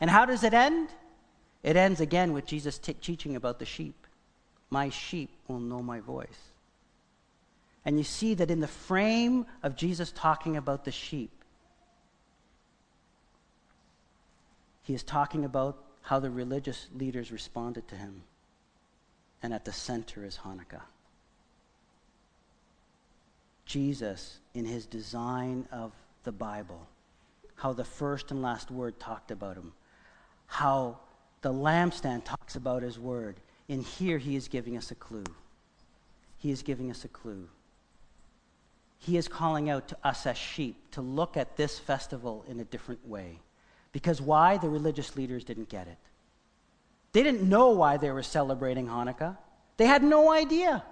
And 0.00 0.10
how 0.10 0.24
does 0.24 0.42
it 0.42 0.54
end? 0.54 0.88
It 1.62 1.76
ends 1.76 2.00
again 2.00 2.32
with 2.32 2.46
Jesus 2.46 2.78
t- 2.78 2.94
teaching 2.94 3.36
about 3.36 3.58
the 3.58 3.66
sheep. 3.66 4.06
My 4.70 4.88
sheep 4.88 5.30
will 5.48 5.60
know 5.60 5.82
my 5.82 6.00
voice. 6.00 6.52
And 7.84 7.98
you 7.98 8.04
see 8.04 8.34
that 8.34 8.50
in 8.50 8.60
the 8.60 8.66
frame 8.66 9.46
of 9.62 9.76
Jesus 9.76 10.10
talking 10.12 10.56
about 10.56 10.84
the 10.84 10.92
sheep, 10.92 11.30
he 14.82 14.94
is 14.94 15.02
talking 15.02 15.44
about 15.44 15.82
how 16.02 16.20
the 16.20 16.30
religious 16.30 16.86
leaders 16.94 17.32
responded 17.32 17.86
to 17.88 17.96
him. 17.96 18.22
And 19.46 19.54
at 19.54 19.64
the 19.64 19.72
center 19.72 20.24
is 20.24 20.40
Hanukkah. 20.44 20.82
Jesus, 23.64 24.40
in 24.54 24.64
his 24.64 24.86
design 24.86 25.68
of 25.70 25.92
the 26.24 26.32
Bible, 26.32 26.84
how 27.54 27.72
the 27.72 27.84
first 27.84 28.32
and 28.32 28.42
last 28.42 28.72
word 28.72 28.98
talked 28.98 29.30
about 29.30 29.56
him, 29.56 29.72
how 30.46 30.98
the 31.42 31.52
lampstand 31.52 32.24
talks 32.24 32.56
about 32.56 32.82
his 32.82 32.98
word. 32.98 33.36
In 33.68 33.82
here, 33.82 34.18
he 34.18 34.34
is 34.34 34.48
giving 34.48 34.76
us 34.76 34.90
a 34.90 34.96
clue. 34.96 35.22
He 36.38 36.50
is 36.50 36.64
giving 36.64 36.90
us 36.90 37.04
a 37.04 37.08
clue. 37.08 37.48
He 38.98 39.16
is 39.16 39.28
calling 39.28 39.70
out 39.70 39.86
to 39.86 39.96
us 40.02 40.26
as 40.26 40.36
sheep 40.36 40.90
to 40.90 41.02
look 41.02 41.36
at 41.36 41.56
this 41.56 41.78
festival 41.78 42.44
in 42.48 42.58
a 42.58 42.64
different 42.64 43.06
way. 43.06 43.38
Because 43.92 44.20
why? 44.20 44.56
The 44.56 44.68
religious 44.68 45.14
leaders 45.14 45.44
didn't 45.44 45.68
get 45.68 45.86
it. 45.86 45.98
They 47.16 47.22
didn't 47.22 47.48
know 47.48 47.70
why 47.70 47.96
they 47.96 48.10
were 48.10 48.22
celebrating 48.22 48.88
Hanukkah, 48.88 49.38
they 49.78 49.86
had 49.86 50.04
no 50.04 50.30
idea. 50.30 50.84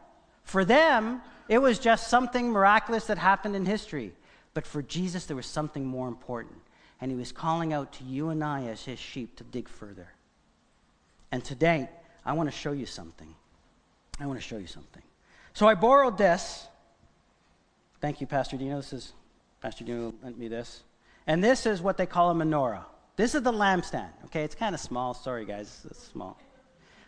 For 0.42 0.64
them, 0.64 1.20
it 1.50 1.58
was 1.58 1.78
just 1.78 2.08
something 2.08 2.50
miraculous 2.50 3.08
that 3.08 3.18
happened 3.18 3.54
in 3.54 3.66
history. 3.66 4.14
But 4.54 4.66
for 4.66 4.80
Jesus, 4.80 5.26
there 5.26 5.36
was 5.36 5.44
something 5.44 5.84
more 5.84 6.08
important. 6.08 6.56
And 6.98 7.10
he 7.10 7.16
was 7.18 7.30
calling 7.30 7.74
out 7.74 7.92
to 7.94 8.04
you 8.04 8.30
and 8.30 8.42
I 8.42 8.68
as 8.68 8.82
his 8.82 8.98
sheep 8.98 9.36
to 9.36 9.44
dig 9.44 9.68
further. 9.68 10.08
And 11.30 11.44
today, 11.44 11.90
I 12.24 12.32
want 12.32 12.50
to 12.50 12.56
show 12.56 12.72
you 12.72 12.86
something. 12.86 13.34
I 14.18 14.24
want 14.24 14.40
to 14.40 14.46
show 14.46 14.56
you 14.56 14.66
something. 14.66 15.02
So 15.52 15.68
I 15.68 15.74
borrowed 15.74 16.16
this 16.16 16.66
Thank 18.00 18.22
you, 18.22 18.26
Pastor 18.26 18.56
Dino. 18.56 18.76
This 18.76 18.94
is 18.94 19.12
Pastor 19.60 19.84
Dino 19.84 20.14
lent 20.22 20.38
me 20.38 20.48
this. 20.48 20.84
And 21.26 21.44
this 21.44 21.66
is 21.66 21.82
what 21.82 21.98
they 21.98 22.06
call 22.06 22.30
a 22.30 22.34
menorah. 22.34 22.86
This 23.16 23.34
is 23.34 23.42
the 23.42 23.52
lampstand. 23.52 24.10
Okay, 24.26 24.42
it's 24.42 24.54
kind 24.54 24.74
of 24.74 24.80
small. 24.80 25.14
Sorry, 25.14 25.44
guys, 25.44 25.86
it's 25.88 26.02
small. 26.08 26.38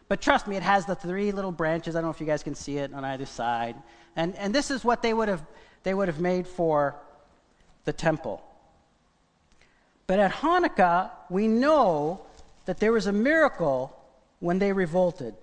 But 0.08 0.20
trust 0.20 0.46
me, 0.46 0.56
it 0.56 0.62
has 0.62 0.86
the 0.86 0.94
three 0.94 1.32
little 1.32 1.50
branches. 1.50 1.96
I 1.96 1.98
don't 1.98 2.06
know 2.06 2.12
if 2.12 2.20
you 2.20 2.26
guys 2.26 2.42
can 2.42 2.54
see 2.54 2.78
it 2.78 2.94
on 2.94 3.04
either 3.04 3.26
side. 3.26 3.74
And, 4.14 4.36
and 4.36 4.54
this 4.54 4.70
is 4.70 4.84
what 4.84 5.02
they 5.02 5.12
would 5.12 5.28
have 5.28 5.44
they 5.86 5.94
would 5.94 6.08
have 6.08 6.18
made 6.18 6.48
for 6.48 6.96
the 7.84 7.92
temple. 7.92 8.42
But 10.08 10.18
at 10.18 10.32
Hanukkah, 10.32 11.12
we 11.30 11.46
know 11.46 12.22
that 12.64 12.78
there 12.78 12.90
was 12.90 13.06
a 13.06 13.12
miracle 13.12 13.96
when 14.40 14.58
they 14.58 14.72
revolted. 14.72 15.36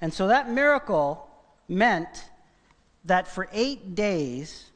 And 0.00 0.12
so 0.12 0.28
that 0.28 0.48
miracle 0.48 1.28
meant 1.68 2.30
that 3.04 3.28
for 3.28 3.46
eight 3.52 3.94
days, 3.94 4.70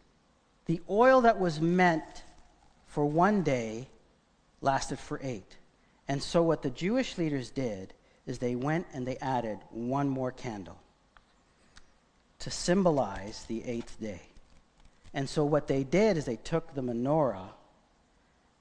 the 0.66 0.83
oil 0.90 1.22
that 1.22 1.40
was 1.40 1.59
meant 1.59 2.25
for 2.87 3.07
one 3.07 3.42
day 3.42 3.88
lasted 4.62 4.98
for 4.98 5.20
eight. 5.22 5.57
And 6.09 6.22
so, 6.22 6.42
what 6.42 6.62
the 6.62 6.70
Jewish 6.70 7.18
leaders 7.18 7.51
did 7.51 7.92
is 8.27 8.38
they 8.38 8.55
went 8.55 8.87
and 8.92 9.07
they 9.07 9.16
added 9.18 9.59
one 9.70 10.09
more 10.09 10.33
candle 10.33 10.79
to 12.38 12.51
symbolize 12.51 13.44
the 13.44 13.64
eighth 13.64 14.01
day. 14.01 14.22
And 15.14 15.29
so, 15.29 15.44
what 15.44 15.68
they 15.68 15.85
did 15.85 16.16
is 16.16 16.25
they 16.25 16.37
took 16.37 16.75
the 16.75 16.83
menorah 16.83 17.51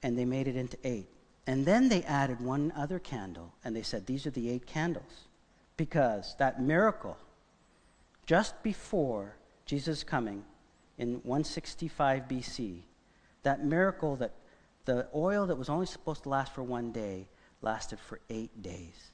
and 0.02 0.18
they 0.18 0.24
made 0.24 0.48
it 0.48 0.56
into 0.56 0.76
eight. 0.84 1.08
And 1.46 1.66
then 1.66 1.88
they 1.88 2.02
added 2.04 2.40
one 2.40 2.72
other 2.76 2.98
candle 2.98 3.52
and 3.64 3.74
they 3.74 3.82
said, 3.82 4.06
These 4.06 4.26
are 4.26 4.30
the 4.30 4.50
eight 4.50 4.66
candles. 4.66 5.28
Because 5.76 6.36
that 6.38 6.62
miracle, 6.62 7.16
just 8.26 8.62
before 8.62 9.34
Jesus 9.64 10.04
coming 10.04 10.44
in 10.98 11.14
165 11.24 12.28
BC, 12.28 12.80
that 13.42 13.64
miracle 13.64 14.16
that 14.16 14.32
the 14.84 15.06
oil 15.14 15.46
that 15.46 15.56
was 15.56 15.68
only 15.68 15.86
supposed 15.86 16.24
to 16.24 16.28
last 16.28 16.54
for 16.54 16.62
one 16.62 16.92
day 16.92 17.26
lasted 17.60 18.00
for 18.00 18.20
eight 18.28 18.62
days. 18.62 19.10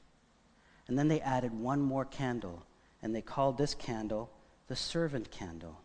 And 0.87 0.99
then 0.99 1.09
they 1.09 1.21
added 1.21 1.53
one 1.53 1.81
more 1.83 2.05
candle, 2.05 2.63
and 3.03 3.15
they 3.15 3.21
called 3.21 3.59
this 3.59 3.75
candle 3.75 4.31
the 4.69 4.77
servant 4.77 5.31
candle. 5.31 5.81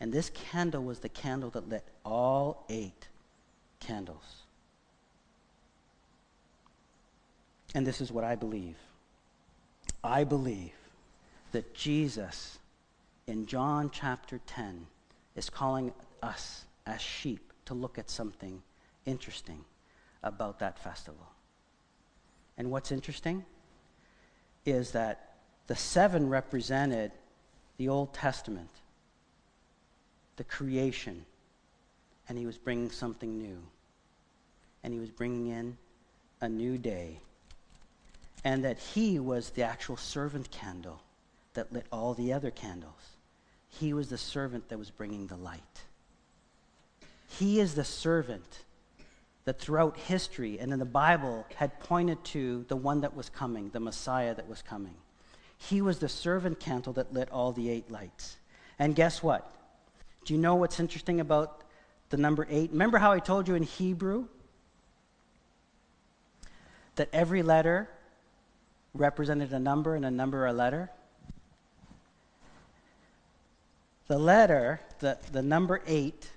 And 0.00 0.12
this 0.12 0.30
candle 0.30 0.84
was 0.84 1.00
the 1.00 1.08
candle 1.08 1.50
that 1.50 1.68
lit 1.68 1.84
all 2.04 2.64
eight 2.68 3.08
candles. 3.80 4.42
And 7.74 7.86
this 7.86 8.00
is 8.00 8.12
what 8.12 8.24
I 8.24 8.36
believe. 8.36 8.76
I 10.04 10.24
believe 10.24 10.72
that 11.52 11.74
Jesus 11.74 12.58
in 13.26 13.46
John 13.46 13.90
chapter 13.92 14.40
10 14.46 14.86
is 15.36 15.48
calling 15.48 15.92
us 16.22 16.64
as 16.86 17.00
sheep 17.00 17.52
to 17.66 17.74
look 17.74 17.98
at 17.98 18.10
something 18.10 18.62
interesting 19.06 19.64
about 20.22 20.58
that 20.60 20.78
festival. 20.78 21.26
And 22.56 22.70
what's 22.70 22.92
interesting 22.92 23.44
is 24.64 24.92
that 24.92 25.34
the 25.66 25.76
seven 25.76 26.28
represented 26.28 27.12
the 27.78 27.88
Old 27.88 28.12
Testament, 28.12 28.70
the 30.36 30.44
creation, 30.44 31.24
and 32.28 32.38
he 32.38 32.46
was 32.46 32.58
bringing 32.58 32.90
something 32.90 33.38
new. 33.38 33.58
And 34.84 34.92
he 34.92 35.00
was 35.00 35.10
bringing 35.10 35.48
in 35.48 35.76
a 36.40 36.48
new 36.48 36.78
day. 36.78 37.20
And 38.44 38.64
that 38.64 38.78
he 38.78 39.18
was 39.18 39.50
the 39.50 39.62
actual 39.62 39.96
servant 39.96 40.50
candle 40.50 41.00
that 41.54 41.72
lit 41.72 41.86
all 41.92 42.14
the 42.14 42.32
other 42.32 42.50
candles. 42.50 43.16
He 43.68 43.92
was 43.92 44.08
the 44.08 44.18
servant 44.18 44.68
that 44.68 44.78
was 44.78 44.90
bringing 44.90 45.26
the 45.26 45.36
light. 45.36 45.82
He 47.38 47.60
is 47.60 47.74
the 47.74 47.84
servant 47.84 48.64
that 49.44 49.58
throughout 49.58 49.96
history 49.96 50.58
and 50.58 50.72
in 50.72 50.78
the 50.78 50.84
Bible 50.84 51.46
had 51.56 51.78
pointed 51.80 52.22
to 52.24 52.64
the 52.68 52.76
one 52.76 53.00
that 53.00 53.16
was 53.16 53.28
coming, 53.28 53.70
the 53.70 53.80
Messiah 53.80 54.34
that 54.34 54.48
was 54.48 54.62
coming. 54.62 54.94
He 55.58 55.82
was 55.82 55.98
the 55.98 56.08
servant 56.08 56.60
candle 56.60 56.92
that 56.94 57.12
lit 57.12 57.30
all 57.30 57.52
the 57.52 57.70
eight 57.70 57.90
lights. 57.90 58.36
And 58.78 58.94
guess 58.94 59.22
what? 59.22 59.50
Do 60.24 60.34
you 60.34 60.40
know 60.40 60.54
what's 60.54 60.78
interesting 60.78 61.20
about 61.20 61.62
the 62.10 62.16
number 62.16 62.46
eight? 62.50 62.70
Remember 62.70 62.98
how 62.98 63.12
I 63.12 63.18
told 63.18 63.48
you 63.48 63.54
in 63.54 63.62
Hebrew 63.62 64.26
that 66.96 67.08
every 67.12 67.42
letter 67.42 67.88
represented 68.94 69.52
a 69.52 69.58
number 69.58 69.94
and 69.94 70.04
a 70.04 70.10
number 70.10 70.46
a 70.46 70.52
letter? 70.52 70.90
The 74.06 74.18
letter, 74.18 74.80
the, 75.00 75.18
the 75.32 75.42
number 75.42 75.80
eight, 75.86 76.30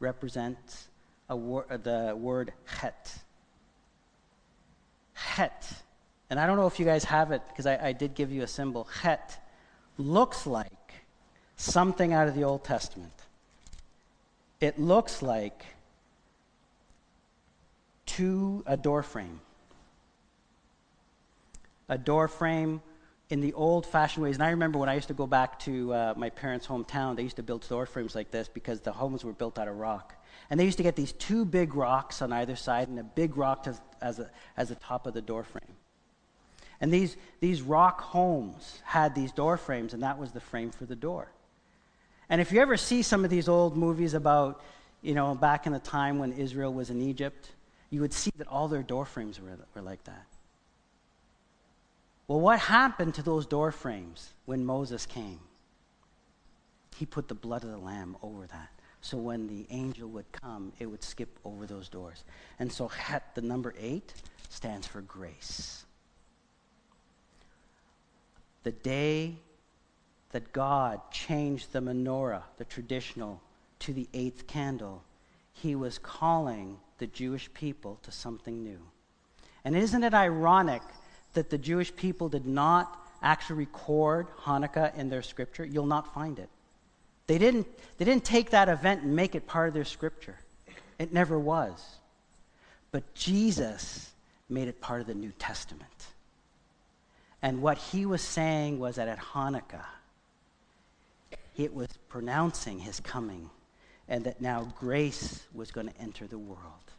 represents 0.00 0.88
wor- 1.36 1.66
uh, 1.70 1.76
the 1.76 2.14
word 2.16 2.52
het. 2.64 3.24
Het. 5.12 5.82
And 6.30 6.40
I 6.40 6.46
don't 6.46 6.56
know 6.56 6.66
if 6.66 6.78
you 6.78 6.86
guys 6.86 7.04
have 7.04 7.30
it 7.30 7.42
because 7.48 7.66
I, 7.66 7.88
I 7.88 7.92
did 7.92 8.14
give 8.14 8.32
you 8.32 8.42
a 8.42 8.46
symbol. 8.46 8.88
Het 9.02 9.38
looks 9.98 10.46
like 10.46 10.72
something 11.56 12.12
out 12.12 12.28
of 12.28 12.34
the 12.34 12.44
Old 12.44 12.64
Testament. 12.64 13.12
It 14.60 14.78
looks 14.78 15.22
like 15.22 15.64
to 18.06 18.62
a 18.66 18.76
door 18.76 19.02
frame. 19.02 19.40
A 21.88 21.98
door 21.98 22.28
frame 22.28 22.80
in 23.32 23.40
the 23.40 23.54
old 23.54 23.86
fashioned 23.86 24.22
ways. 24.22 24.36
And 24.36 24.42
I 24.42 24.50
remember 24.50 24.78
when 24.78 24.88
I 24.88 24.94
used 24.94 25.08
to 25.08 25.14
go 25.14 25.26
back 25.26 25.58
to 25.60 25.92
uh, 25.92 26.14
my 26.16 26.30
parents' 26.30 26.66
hometown, 26.66 27.16
they 27.16 27.22
used 27.22 27.36
to 27.36 27.42
build 27.42 27.66
door 27.66 27.86
frames 27.86 28.14
like 28.14 28.30
this 28.30 28.48
because 28.48 28.80
the 28.80 28.92
homes 28.92 29.24
were 29.24 29.32
built 29.32 29.58
out 29.58 29.68
of 29.68 29.76
rock. 29.76 30.14
And 30.52 30.60
they 30.60 30.66
used 30.66 30.76
to 30.76 30.82
get 30.82 30.96
these 30.96 31.12
two 31.12 31.46
big 31.46 31.74
rocks 31.74 32.20
on 32.20 32.30
either 32.30 32.56
side 32.56 32.88
and 32.88 32.98
a 32.98 33.02
big 33.02 33.38
rock 33.38 33.66
as, 33.66 33.80
as, 34.02 34.18
a, 34.18 34.30
as 34.54 34.68
the 34.68 34.74
top 34.74 35.06
of 35.06 35.14
the 35.14 35.22
door 35.22 35.44
frame. 35.44 35.76
And 36.78 36.92
these, 36.92 37.16
these 37.40 37.62
rock 37.62 38.02
homes 38.02 38.82
had 38.84 39.14
these 39.14 39.32
door 39.32 39.56
frames, 39.56 39.94
and 39.94 40.02
that 40.02 40.18
was 40.18 40.32
the 40.32 40.40
frame 40.40 40.70
for 40.70 40.84
the 40.84 40.94
door. 40.94 41.32
And 42.28 42.38
if 42.38 42.52
you 42.52 42.60
ever 42.60 42.76
see 42.76 43.00
some 43.00 43.24
of 43.24 43.30
these 43.30 43.48
old 43.48 43.78
movies 43.78 44.12
about, 44.12 44.62
you 45.00 45.14
know, 45.14 45.34
back 45.34 45.66
in 45.66 45.72
the 45.72 45.78
time 45.78 46.18
when 46.18 46.34
Israel 46.34 46.74
was 46.74 46.90
in 46.90 47.00
Egypt, 47.00 47.48
you 47.88 48.02
would 48.02 48.12
see 48.12 48.32
that 48.36 48.46
all 48.46 48.68
their 48.68 48.82
door 48.82 49.06
frames 49.06 49.40
were, 49.40 49.56
were 49.74 49.80
like 49.80 50.04
that. 50.04 50.26
Well, 52.28 52.40
what 52.40 52.58
happened 52.58 53.14
to 53.14 53.22
those 53.22 53.46
door 53.46 53.72
frames 53.72 54.28
when 54.44 54.66
Moses 54.66 55.06
came? 55.06 55.40
He 56.98 57.06
put 57.06 57.28
the 57.28 57.34
blood 57.34 57.64
of 57.64 57.70
the 57.70 57.78
lamb 57.78 58.18
over 58.22 58.46
that. 58.48 58.68
So 59.02 59.18
when 59.18 59.48
the 59.48 59.66
angel 59.68 60.08
would 60.10 60.30
come, 60.32 60.72
it 60.78 60.86
would 60.86 61.02
skip 61.02 61.38
over 61.44 61.66
those 61.66 61.88
doors. 61.88 62.22
And 62.58 62.72
so 62.72 62.86
Het, 62.88 63.34
the 63.34 63.42
number 63.42 63.74
eight, 63.78 64.14
stands 64.48 64.86
for 64.86 65.00
grace. 65.02 65.84
The 68.62 68.70
day 68.70 69.34
that 70.30 70.52
God 70.52 71.00
changed 71.10 71.72
the 71.72 71.80
menorah, 71.80 72.42
the 72.58 72.64
traditional, 72.64 73.42
to 73.80 73.92
the 73.92 74.08
eighth 74.14 74.46
candle, 74.46 75.02
he 75.52 75.74
was 75.74 75.98
calling 75.98 76.78
the 76.98 77.08
Jewish 77.08 77.52
people 77.52 77.98
to 78.04 78.12
something 78.12 78.62
new. 78.62 78.78
And 79.64 79.76
isn't 79.76 80.04
it 80.04 80.14
ironic 80.14 80.82
that 81.32 81.50
the 81.50 81.58
Jewish 81.58 81.94
people 81.94 82.28
did 82.28 82.46
not 82.46 83.04
actually 83.20 83.56
record 83.56 84.28
Hanukkah 84.44 84.96
in 84.96 85.08
their 85.08 85.22
scripture? 85.22 85.64
You'll 85.64 85.86
not 85.86 86.14
find 86.14 86.38
it. 86.38 86.48
They 87.32 87.38
didn't, 87.38 87.66
they 87.96 88.04
didn't 88.04 88.26
take 88.26 88.50
that 88.50 88.68
event 88.68 89.04
and 89.04 89.16
make 89.16 89.34
it 89.34 89.46
part 89.46 89.68
of 89.68 89.72
their 89.72 89.86
scripture. 89.86 90.36
It 90.98 91.14
never 91.14 91.38
was. 91.38 91.82
But 92.90 93.14
Jesus 93.14 94.10
made 94.50 94.68
it 94.68 94.82
part 94.82 95.00
of 95.00 95.06
the 95.06 95.14
New 95.14 95.32
Testament. 95.38 96.08
And 97.40 97.62
what 97.62 97.78
he 97.78 98.04
was 98.04 98.20
saying 98.20 98.78
was 98.78 98.96
that 98.96 99.08
at 99.08 99.18
Hanukkah, 99.18 99.86
it 101.56 101.72
was 101.72 101.88
pronouncing 102.10 102.80
his 102.80 103.00
coming 103.00 103.48
and 104.10 104.24
that 104.24 104.42
now 104.42 104.70
grace 104.78 105.42
was 105.54 105.70
going 105.70 105.88
to 105.88 105.98
enter 105.98 106.26
the 106.26 106.36
world. 106.36 106.92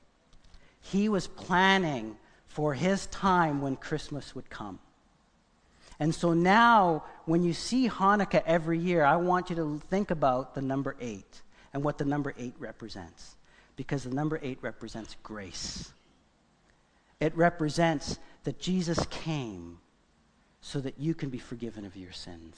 He 0.82 1.10
was 1.10 1.28
planning 1.28 2.18
for 2.48 2.74
his 2.74 3.06
time 3.06 3.62
when 3.62 3.76
Christmas 3.76 4.34
would 4.34 4.50
come. 4.50 4.80
And 6.04 6.14
so 6.14 6.34
now, 6.34 7.06
when 7.24 7.46
you 7.46 7.54
see 7.54 7.88
Hanukkah 7.88 8.44
every 8.46 8.78
year, 8.78 9.06
I 9.06 9.16
want 9.16 9.50
you 9.50 9.56
to 9.56 9.82
think 9.90 10.12
about 10.12 10.54
the 10.54 10.62
number 10.62 10.98
eight 11.00 11.42
and 11.74 11.82
what 11.82 11.98
the 11.98 12.04
number 12.04 12.34
eight 12.38 12.56
represents. 12.60 13.38
Because 13.78 14.04
the 14.04 14.14
number 14.14 14.38
eight 14.44 14.58
represents 14.62 15.16
grace. 15.24 15.94
It 17.22 17.34
represents 17.38 18.20
that 18.44 18.60
Jesus 18.60 19.00
came 19.12 19.78
so 20.60 20.82
that 20.82 21.00
you 21.00 21.14
can 21.14 21.30
be 21.30 21.38
forgiven 21.38 21.86
of 21.86 21.96
your 21.96 22.12
sins. 22.12 22.58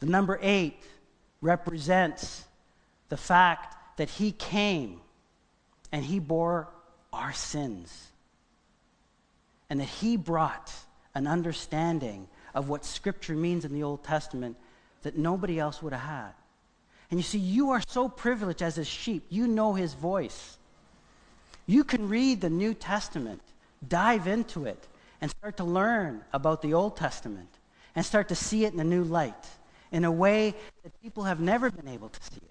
The 0.00 0.06
number 0.06 0.38
eight 0.42 0.82
represents 1.40 2.44
the 3.08 3.16
fact 3.16 3.96
that 3.96 4.10
he 4.10 4.32
came 4.32 5.00
and 5.92 6.04
he 6.04 6.18
bore 6.18 6.68
our 7.10 7.32
sins. 7.32 8.08
And 9.70 9.80
that 9.80 9.88
he 9.88 10.18
brought 10.18 10.70
an 11.14 11.26
understanding 11.26 12.28
of 12.54 12.68
what 12.68 12.84
Scripture 12.84 13.34
means 13.34 13.64
in 13.64 13.72
the 13.72 13.82
Old 13.82 14.04
Testament 14.04 14.56
that 15.02 15.16
nobody 15.16 15.58
else 15.58 15.82
would 15.82 15.92
have 15.92 16.02
had. 16.02 16.32
And 17.10 17.18
you 17.18 17.24
see, 17.24 17.38
you 17.38 17.70
are 17.70 17.82
so 17.86 18.08
privileged 18.08 18.62
as 18.62 18.78
a 18.78 18.84
sheep. 18.84 19.24
You 19.28 19.46
know 19.46 19.74
his 19.74 19.94
voice. 19.94 20.58
You 21.66 21.84
can 21.84 22.08
read 22.08 22.40
the 22.40 22.50
New 22.50 22.74
Testament, 22.74 23.42
dive 23.86 24.26
into 24.26 24.66
it, 24.66 24.86
and 25.20 25.30
start 25.30 25.56
to 25.58 25.64
learn 25.64 26.22
about 26.32 26.62
the 26.62 26.74
Old 26.74 26.96
Testament 26.96 27.48
and 27.94 28.04
start 28.04 28.28
to 28.28 28.34
see 28.34 28.64
it 28.64 28.72
in 28.72 28.80
a 28.80 28.84
new 28.84 29.04
light, 29.04 29.46
in 29.90 30.04
a 30.04 30.12
way 30.12 30.54
that 30.82 31.02
people 31.02 31.24
have 31.24 31.40
never 31.40 31.70
been 31.70 31.88
able 31.88 32.08
to 32.08 32.22
see 32.22 32.36
it. 32.36 32.50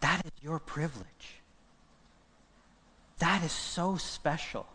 That 0.00 0.24
is 0.24 0.32
your 0.40 0.58
privilege. 0.58 1.42
That 3.18 3.44
is 3.44 3.52
so 3.52 3.96
special. 3.96 4.66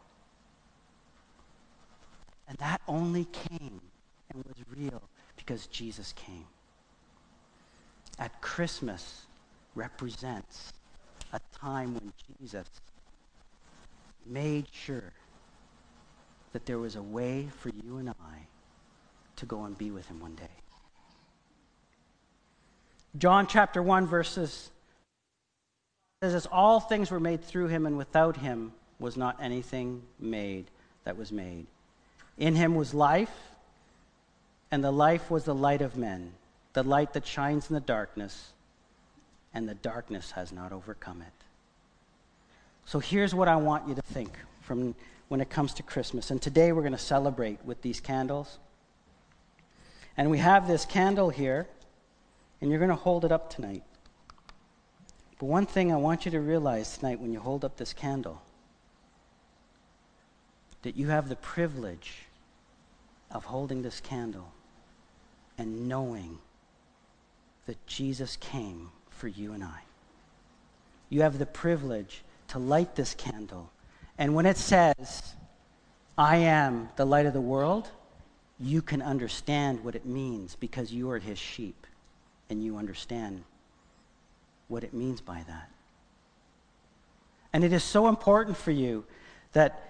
And 2.48 2.58
that 2.60 2.82
only 2.88 3.26
came 3.26 3.82
and 4.32 4.44
was 4.44 4.56
real 4.76 5.02
because 5.36 5.68
Jesus 5.68 6.14
came. 6.14 6.46
At 8.20 8.42
Christmas 8.42 9.26
represents 9.76 10.74
a 11.34 11.40
time 11.60 11.94
when 11.94 12.14
Jesus 12.40 12.68
made 14.26 14.68
sure 14.72 15.14
that 16.54 16.66
there 16.66 16.80
was 16.80 16.96
a 16.96 17.02
way 17.02 17.48
for 17.60 17.70
you 17.70 17.98
and 17.98 18.10
I 18.10 18.48
to 19.38 19.46
go 19.46 19.66
and 19.66 19.78
be 19.78 19.92
with 19.92 20.08
him 20.08 20.20
one 20.20 20.36
day. 20.36 20.50
John 23.18 23.48
chapter 23.48 23.82
1 23.82 24.08
verses 24.08 24.72
says 26.22 26.48
all 26.52 26.80
things 26.80 27.12
were 27.12 27.20
made 27.20 27.44
through 27.44 27.68
him 27.68 27.86
and 27.86 27.98
without 27.98 28.38
him 28.38 28.74
was 29.00 29.18
not 29.18 29.38
anything 29.42 30.02
made 30.20 30.66
that 31.04 31.18
was 31.18 31.32
made. 31.32 31.68
In 32.38 32.56
him 32.56 32.76
was 32.76 32.94
life, 32.94 33.32
and 34.70 34.84
the 34.84 34.92
life 34.92 35.32
was 35.32 35.46
the 35.46 35.56
light 35.56 35.82
of 35.82 35.98
men, 35.98 36.34
the 36.74 36.84
light 36.84 37.14
that 37.14 37.26
shines 37.26 37.70
in 37.70 37.74
the 37.74 37.80
darkness, 37.80 38.52
and 39.54 39.68
the 39.68 39.76
darkness 39.76 40.32
has 40.32 40.52
not 40.52 40.72
overcome 40.72 41.22
it. 41.22 41.34
So 42.86 43.00
here's 43.00 43.34
what 43.34 43.48
I 43.48 43.56
want 43.56 43.88
you 43.88 43.96
to 43.96 44.02
think 44.02 44.32
from 44.62 44.94
when 45.30 45.42
it 45.42 45.50
comes 45.50 45.74
to 45.74 45.84
Christmas. 45.84 46.32
And 46.32 46.42
today 46.42 46.72
we're 46.72 46.84
going 46.84 46.92
to 46.94 46.98
celebrate 46.98 47.60
with 47.66 47.82
these 47.82 48.00
candles. 48.00 48.60
And 50.16 50.30
we 50.30 50.38
have 50.38 50.68
this 50.68 50.86
candle 50.86 51.30
here, 51.30 51.68
and 52.62 52.70
you're 52.70 52.80
going 52.80 52.90
to 52.90 52.96
hold 52.96 53.26
it 53.26 53.32
up 53.32 53.50
tonight. 53.50 53.84
But 55.40 55.48
one 55.48 55.66
thing 55.66 55.92
I 55.92 55.98
want 55.98 56.26
you 56.26 56.32
to 56.32 56.40
realize 56.40 56.98
tonight 56.98 57.20
when 57.20 57.32
you 57.34 57.40
hold 57.40 57.66
up 57.66 57.78
this 57.78 57.94
candle 57.94 58.42
that 60.84 60.96
you 60.96 61.10
have 61.10 61.28
the 61.28 61.36
privilege 61.36 62.27
of 63.32 63.46
holding 63.46 63.82
this 63.82 64.00
candle 64.00 64.52
and 65.58 65.88
knowing 65.88 66.38
that 67.66 67.86
Jesus 67.86 68.38
came 68.38 68.90
for 69.10 69.28
you 69.28 69.54
and 69.54 69.64
I. 69.64 69.82
You 71.10 71.22
have 71.22 71.40
the 71.40 71.46
privilege 71.46 72.24
to 72.50 72.60
light 72.60 72.96
this 72.96 73.14
candle. 73.14 73.70
And 74.18 74.34
when 74.36 74.46
it 74.46 74.58
says, 74.58 75.34
I 76.18 76.38
am 76.38 76.90
the 76.96 77.06
light 77.06 77.26
of 77.26 77.34
the 77.34 77.42
world, 77.42 77.90
you 78.60 78.82
can 78.82 79.02
understand 79.02 79.84
what 79.84 79.96
it 79.96 80.06
means 80.06 80.56
because 80.56 80.92
you 80.92 81.10
are 81.12 81.20
his 81.20 81.38
sheep 81.38 81.86
and 82.50 82.64
you 82.64 82.78
understand 82.78 83.44
what 84.68 84.84
it 84.84 84.94
means 84.94 85.22
by 85.22 85.44
that. 85.48 85.70
And 87.54 87.64
it 87.64 87.74
is 87.74 87.84
so 87.84 88.08
important 88.08 88.58
for 88.58 88.72
you 88.72 89.06
that 89.54 89.87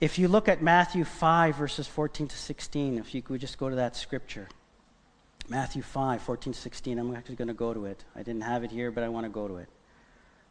if 0.00 0.18
you 0.18 0.28
look 0.28 0.48
at 0.48 0.62
Matthew 0.62 1.04
5, 1.04 1.56
verses 1.56 1.86
14 1.86 2.28
to 2.28 2.36
16, 2.36 2.98
if 2.98 3.14
you 3.14 3.20
could 3.20 3.40
just 3.40 3.58
go 3.58 3.68
to 3.68 3.76
that 3.76 3.96
scripture. 3.96 4.48
Matthew 5.48 5.82
5, 5.82 6.22
14, 6.22 6.54
16. 6.54 6.98
I'm 6.98 7.14
actually 7.14 7.36
going 7.36 7.48
to 7.48 7.54
go 7.54 7.74
to 7.74 7.84
it. 7.84 8.04
I 8.16 8.22
didn't 8.22 8.42
have 8.42 8.64
it 8.64 8.70
here, 8.70 8.90
but 8.90 9.04
I 9.04 9.08
want 9.08 9.26
to 9.26 9.30
go 9.30 9.46
to 9.46 9.56
it. 9.56 9.68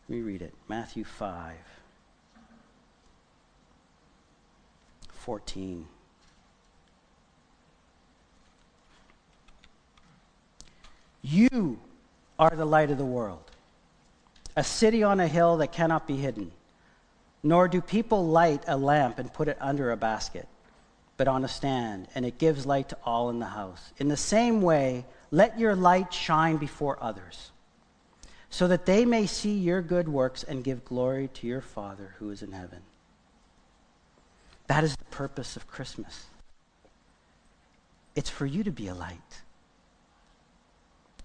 Let 0.07 0.15
me 0.15 0.21
read 0.21 0.41
it. 0.41 0.53
Matthew 0.67 1.03
5, 1.03 1.55
14. 5.13 5.87
You 11.21 11.79
are 12.37 12.51
the 12.51 12.65
light 12.65 12.91
of 12.91 12.97
the 12.97 13.05
world, 13.05 13.51
a 14.55 14.63
city 14.63 15.03
on 15.03 15.19
a 15.19 15.27
hill 15.27 15.57
that 15.57 15.71
cannot 15.71 16.07
be 16.07 16.17
hidden. 16.17 16.51
Nor 17.41 17.67
do 17.67 17.81
people 17.81 18.27
light 18.27 18.63
a 18.67 18.75
lamp 18.75 19.19
and 19.19 19.33
put 19.33 19.47
it 19.47 19.57
under 19.61 19.91
a 19.91 19.97
basket, 19.97 20.47
but 21.17 21.27
on 21.27 21.43
a 21.43 21.47
stand, 21.47 22.07
and 22.15 22.25
it 22.25 22.37
gives 22.37 22.65
light 22.65 22.89
to 22.89 22.97
all 23.03 23.29
in 23.29 23.39
the 23.39 23.45
house. 23.45 23.93
In 23.97 24.07
the 24.07 24.17
same 24.17 24.61
way, 24.61 25.05
let 25.31 25.59
your 25.59 25.75
light 25.75 26.13
shine 26.13 26.57
before 26.57 27.01
others, 27.01 27.51
so 28.49 28.67
that 28.67 28.85
they 28.85 29.05
may 29.05 29.25
see 29.25 29.57
your 29.57 29.81
good 29.81 30.09
works 30.09 30.43
and 30.43 30.63
give 30.63 30.83
glory 30.83 31.29
to 31.35 31.47
your 31.47 31.61
Father 31.61 32.15
who 32.19 32.29
is 32.29 32.41
in 32.41 32.51
heaven. 32.51 32.79
That 34.67 34.83
is 34.83 34.95
the 34.95 35.05
purpose 35.05 35.55
of 35.55 35.67
Christmas. 35.67 36.25
It's 38.15 38.29
for 38.29 38.45
you 38.45 38.63
to 38.63 38.71
be 38.71 38.87
a 38.87 38.93
light. 38.93 39.41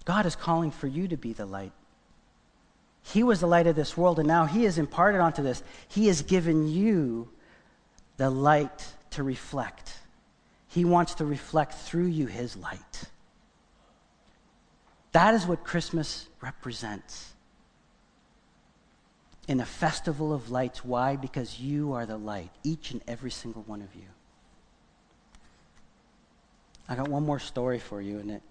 God 0.05 0.25
is 0.25 0.35
calling 0.35 0.71
for 0.71 0.87
you 0.87 1.07
to 1.07 1.17
be 1.17 1.33
the 1.33 1.45
light. 1.45 1.73
He 3.13 3.23
was 3.23 3.39
the 3.39 3.47
light 3.47 3.67
of 3.67 3.75
this 3.75 3.95
world, 3.95 4.19
and 4.19 4.27
now 4.27 4.45
He 4.45 4.63
has 4.63 4.77
imparted 4.77 5.21
onto 5.21 5.43
this. 5.43 5.63
He 5.87 6.07
has 6.07 6.21
given 6.21 6.67
you 6.67 7.29
the 8.17 8.29
light 8.29 8.85
to 9.11 9.23
reflect. 9.23 9.93
He 10.67 10.85
wants 10.85 11.15
to 11.15 11.25
reflect 11.25 11.73
through 11.75 12.07
you 12.07 12.27
His 12.27 12.57
light. 12.57 13.05
That 15.11 15.33
is 15.33 15.45
what 15.45 15.63
Christmas 15.63 16.27
represents. 16.41 17.33
In 19.47 19.59
a 19.59 19.65
festival 19.65 20.33
of 20.33 20.49
lights. 20.49 20.83
Why? 20.83 21.15
Because 21.15 21.59
you 21.59 21.93
are 21.93 22.05
the 22.05 22.17
light, 22.17 22.49
each 22.63 22.91
and 22.91 23.01
every 23.07 23.31
single 23.31 23.61
one 23.63 23.81
of 23.81 23.93
you. 23.95 24.07
I 26.89 26.95
got 26.95 27.07
one 27.07 27.23
more 27.23 27.39
story 27.39 27.79
for 27.79 28.01
you, 28.01 28.19
and 28.19 28.31
it 28.31 28.41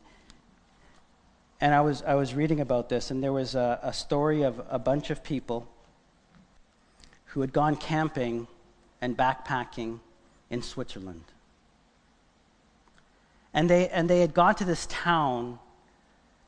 and 1.64 1.72
I 1.72 1.80
was, 1.80 2.02
I 2.02 2.14
was 2.14 2.34
reading 2.34 2.60
about 2.60 2.90
this, 2.90 3.10
and 3.10 3.22
there 3.22 3.32
was 3.32 3.54
a, 3.54 3.80
a 3.82 3.90
story 3.90 4.42
of 4.42 4.60
a 4.68 4.78
bunch 4.78 5.08
of 5.08 5.24
people 5.24 5.66
who 7.28 7.40
had 7.40 7.54
gone 7.54 7.74
camping 7.74 8.46
and 9.00 9.16
backpacking 9.16 10.00
in 10.50 10.60
Switzerland. 10.60 11.24
And 13.54 13.70
they, 13.70 13.88
and 13.88 14.10
they 14.10 14.20
had 14.20 14.34
gone 14.34 14.56
to 14.56 14.66
this 14.66 14.84
town, 14.90 15.58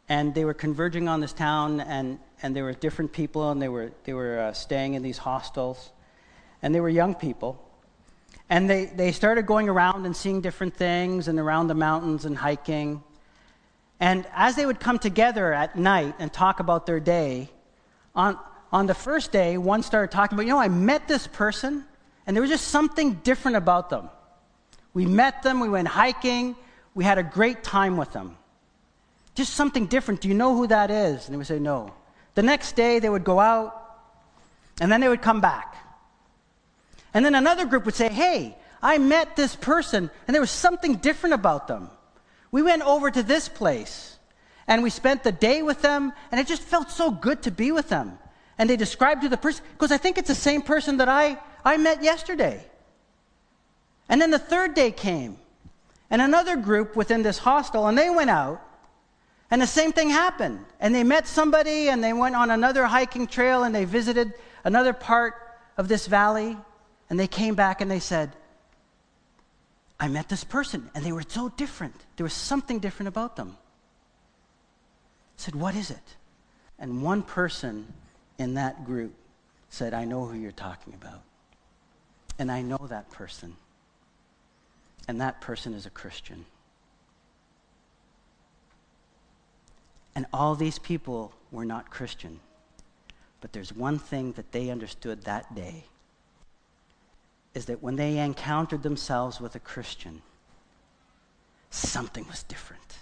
and 0.07 0.35
they 0.35 0.45
were 0.45 0.53
converging 0.53 1.09
on 1.09 1.23
this 1.23 1.33
town, 1.33 1.81
and, 1.81 2.19
and 2.43 2.55
there 2.55 2.65
were 2.65 2.75
different 2.75 3.11
people, 3.11 3.51
and 3.51 3.63
they 3.63 3.71
were, 3.71 3.93
they 4.05 4.13
were 4.13 4.39
uh, 4.39 4.53
staying 4.53 4.93
in 4.93 5.03
these 5.03 5.17
hostels. 5.17 5.93
And 6.61 6.75
they 6.75 6.81
were 6.81 6.91
young 6.91 7.15
people. 7.15 7.59
And 8.51 8.69
they, 8.69 8.85
they 8.85 9.13
started 9.13 9.47
going 9.47 9.71
around 9.71 10.05
and 10.05 10.15
seeing 10.15 10.43
different 10.43 10.77
things, 10.77 11.27
and 11.27 11.39
around 11.39 11.69
the 11.69 11.75
mountains 11.75 12.27
and 12.27 12.37
hiking. 12.37 13.03
And 13.99 14.27
as 14.35 14.57
they 14.57 14.67
would 14.67 14.81
come 14.81 14.99
together 14.99 15.53
at 15.53 15.77
night 15.77 16.17
and 16.19 16.33
talk 16.33 16.61
about 16.61 16.87
their 16.87 17.01
day, 17.01 17.49
on, 18.15 18.39
on 18.71 18.87
the 18.87 18.95
first 18.95 19.33
day, 19.33 19.57
one 19.57 19.83
started 19.83 20.11
talking 20.11 20.37
about, 20.37 20.47
you 20.47 20.53
know, 20.53 20.59
I 20.59 20.69
met 20.69 21.09
this 21.09 21.27
person, 21.27 21.85
and 22.27 22.37
there 22.37 22.43
was 22.43 22.51
just 22.51 22.69
something 22.69 23.15
different 23.15 23.57
about 23.57 23.89
them. 23.89 24.11
We 24.93 25.07
met 25.07 25.43
them, 25.43 25.61
we 25.61 25.69
went 25.69 25.89
hiking, 25.89 26.57
we 26.95 27.05
had 27.05 27.19
a 27.19 27.23
great 27.23 27.63
time 27.63 27.97
with 27.97 28.13
them. 28.13 28.37
Just 29.35 29.55
something 29.55 29.87
different. 29.87 30.23
Do 30.23 30.29
you 30.29 30.35
know 30.35 30.55
who 30.55 30.67
that 30.67 30.91
is? 30.91 31.27
And 31.27 31.35
they 31.35 31.37
would 31.37 31.47
say, 31.47 31.59
no. 31.59 31.93
The 32.35 32.43
next 32.43 32.77
day, 32.77 32.99
they 32.99 33.09
would 33.09 33.25
go 33.25 33.39
out, 33.39 33.99
and 34.81 34.91
then 34.91 35.01
they 35.01 35.09
would 35.09 35.23
come 35.23 35.41
back. 35.41 35.75
And 37.15 37.25
then 37.25 37.35
another 37.35 37.65
group 37.65 37.87
would 37.87 37.95
say, 37.95 38.09
hey, 38.09 38.57
I 38.83 38.99
met 38.99 39.37
this 39.37 39.57
person, 39.57 40.11
and 40.27 40.35
there 40.35 40.41
was 40.41 40.51
something 40.51 40.97
different 40.97 41.35
about 41.35 41.67
them. 41.67 41.91
We 42.57 42.63
went 42.63 42.85
over 42.85 43.11
to 43.11 43.23
this 43.23 43.51
place 43.51 44.17
and 44.67 44.83
we 44.83 44.89
spent 44.89 45.23
the 45.23 45.31
day 45.31 45.61
with 45.61 45.83
them, 45.83 46.11
and 46.33 46.41
it 46.41 46.47
just 46.47 46.63
felt 46.63 46.91
so 46.91 47.11
good 47.11 47.43
to 47.43 47.51
be 47.51 47.71
with 47.71 47.91
them. 47.91 48.19
And 48.57 48.71
they 48.71 48.79
described 48.79 49.21
to 49.25 49.29
the 49.29 49.37
person, 49.37 49.63
because 49.75 49.93
I 49.93 49.99
think 49.99 50.17
it's 50.17 50.29
the 50.29 50.35
same 50.35 50.63
person 50.63 50.97
that 50.97 51.07
I, 51.07 51.37
I 51.67 51.77
met 51.77 52.03
yesterday. 52.03 52.65
And 54.09 54.23
then 54.23 54.31
the 54.31 54.39
third 54.39 54.73
day 54.73 54.91
came, 54.91 55.37
and 56.09 56.23
another 56.23 56.57
group 56.57 56.97
within 56.97 57.23
this 57.23 57.37
hostel, 57.37 57.89
and 57.89 57.99
they 57.99 58.09
went 58.09 58.31
out, 58.31 58.63
and 59.51 59.61
the 59.61 59.67
same 59.67 59.93
thing 59.93 60.09
happened. 60.09 60.65
And 60.81 60.95
they 60.95 61.05
met 61.05 61.29
somebody, 61.29 61.91
and 61.91 62.03
they 62.03 62.15
went 62.15 62.37
on 62.37 62.51
another 62.51 62.87
hiking 62.87 63.27
trail, 63.27 63.65
and 63.65 63.75
they 63.75 63.85
visited 63.85 64.33
another 64.65 64.95
part 64.95 65.35
of 65.77 65.89
this 65.89 66.07
valley, 66.07 66.57
and 67.11 67.21
they 67.21 67.29
came 67.29 67.55
back 67.55 67.83
and 67.83 67.91
they 67.91 68.01
said, 68.01 68.35
I 69.99 70.09
met 70.09 70.29
this 70.29 70.45
person 70.45 70.91
and 70.95 71.05
they 71.05 71.13
were 71.13 71.25
so 71.27 71.49
different. 71.49 71.95
There 72.17 72.25
was 72.25 72.33
something 72.33 72.79
different 72.79 73.09
about 73.09 73.37
them. 73.37 73.57
I 75.39 75.43
said, 75.43 75.55
What 75.55 75.75
is 75.75 75.91
it? 75.91 76.17
And 76.79 77.03
one 77.03 77.23
person 77.23 77.93
in 78.39 78.55
that 78.55 78.85
group 78.85 79.15
said, 79.71 79.95
I 79.95 80.05
know 80.05 80.27
who 80.27 80.39
you're 80.39 80.53
talking 80.53 80.95
about. 80.95 81.23
And 82.39 82.53
I 82.53 82.61
know 82.63 82.87
that 82.89 83.11
person. 83.11 83.57
And 85.09 85.21
that 85.21 85.41
person 85.41 85.73
is 85.73 85.87
a 85.87 85.91
Christian. 85.91 86.45
And 90.15 90.27
all 90.33 90.55
these 90.55 90.79
people 90.79 91.33
were 91.51 91.65
not 91.65 91.91
Christian. 91.91 92.41
But 93.41 93.53
there's 93.53 93.73
one 93.73 93.99
thing 93.99 94.33
that 94.33 94.53
they 94.53 94.71
understood 94.71 95.23
that 95.25 95.55
day 95.55 95.85
is 97.57 97.65
that 97.65 97.83
when 97.83 97.97
they 97.97 98.19
encountered 98.19 98.83
themselves 98.83 99.41
with 99.41 99.55
a 99.55 99.59
Christian, 99.59 100.21
something 101.71 102.27
was 102.29 102.43
different. 102.43 102.99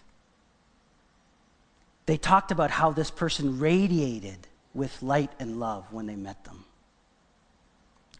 They 2.06 2.16
talked 2.16 2.52
about 2.52 2.70
how 2.70 2.92
this 2.92 3.10
person 3.10 3.58
radiated 3.58 4.46
with 4.72 5.02
light 5.02 5.32
and 5.40 5.58
love 5.58 5.92
when 5.92 6.06
they 6.06 6.14
met 6.14 6.44
them, 6.44 6.64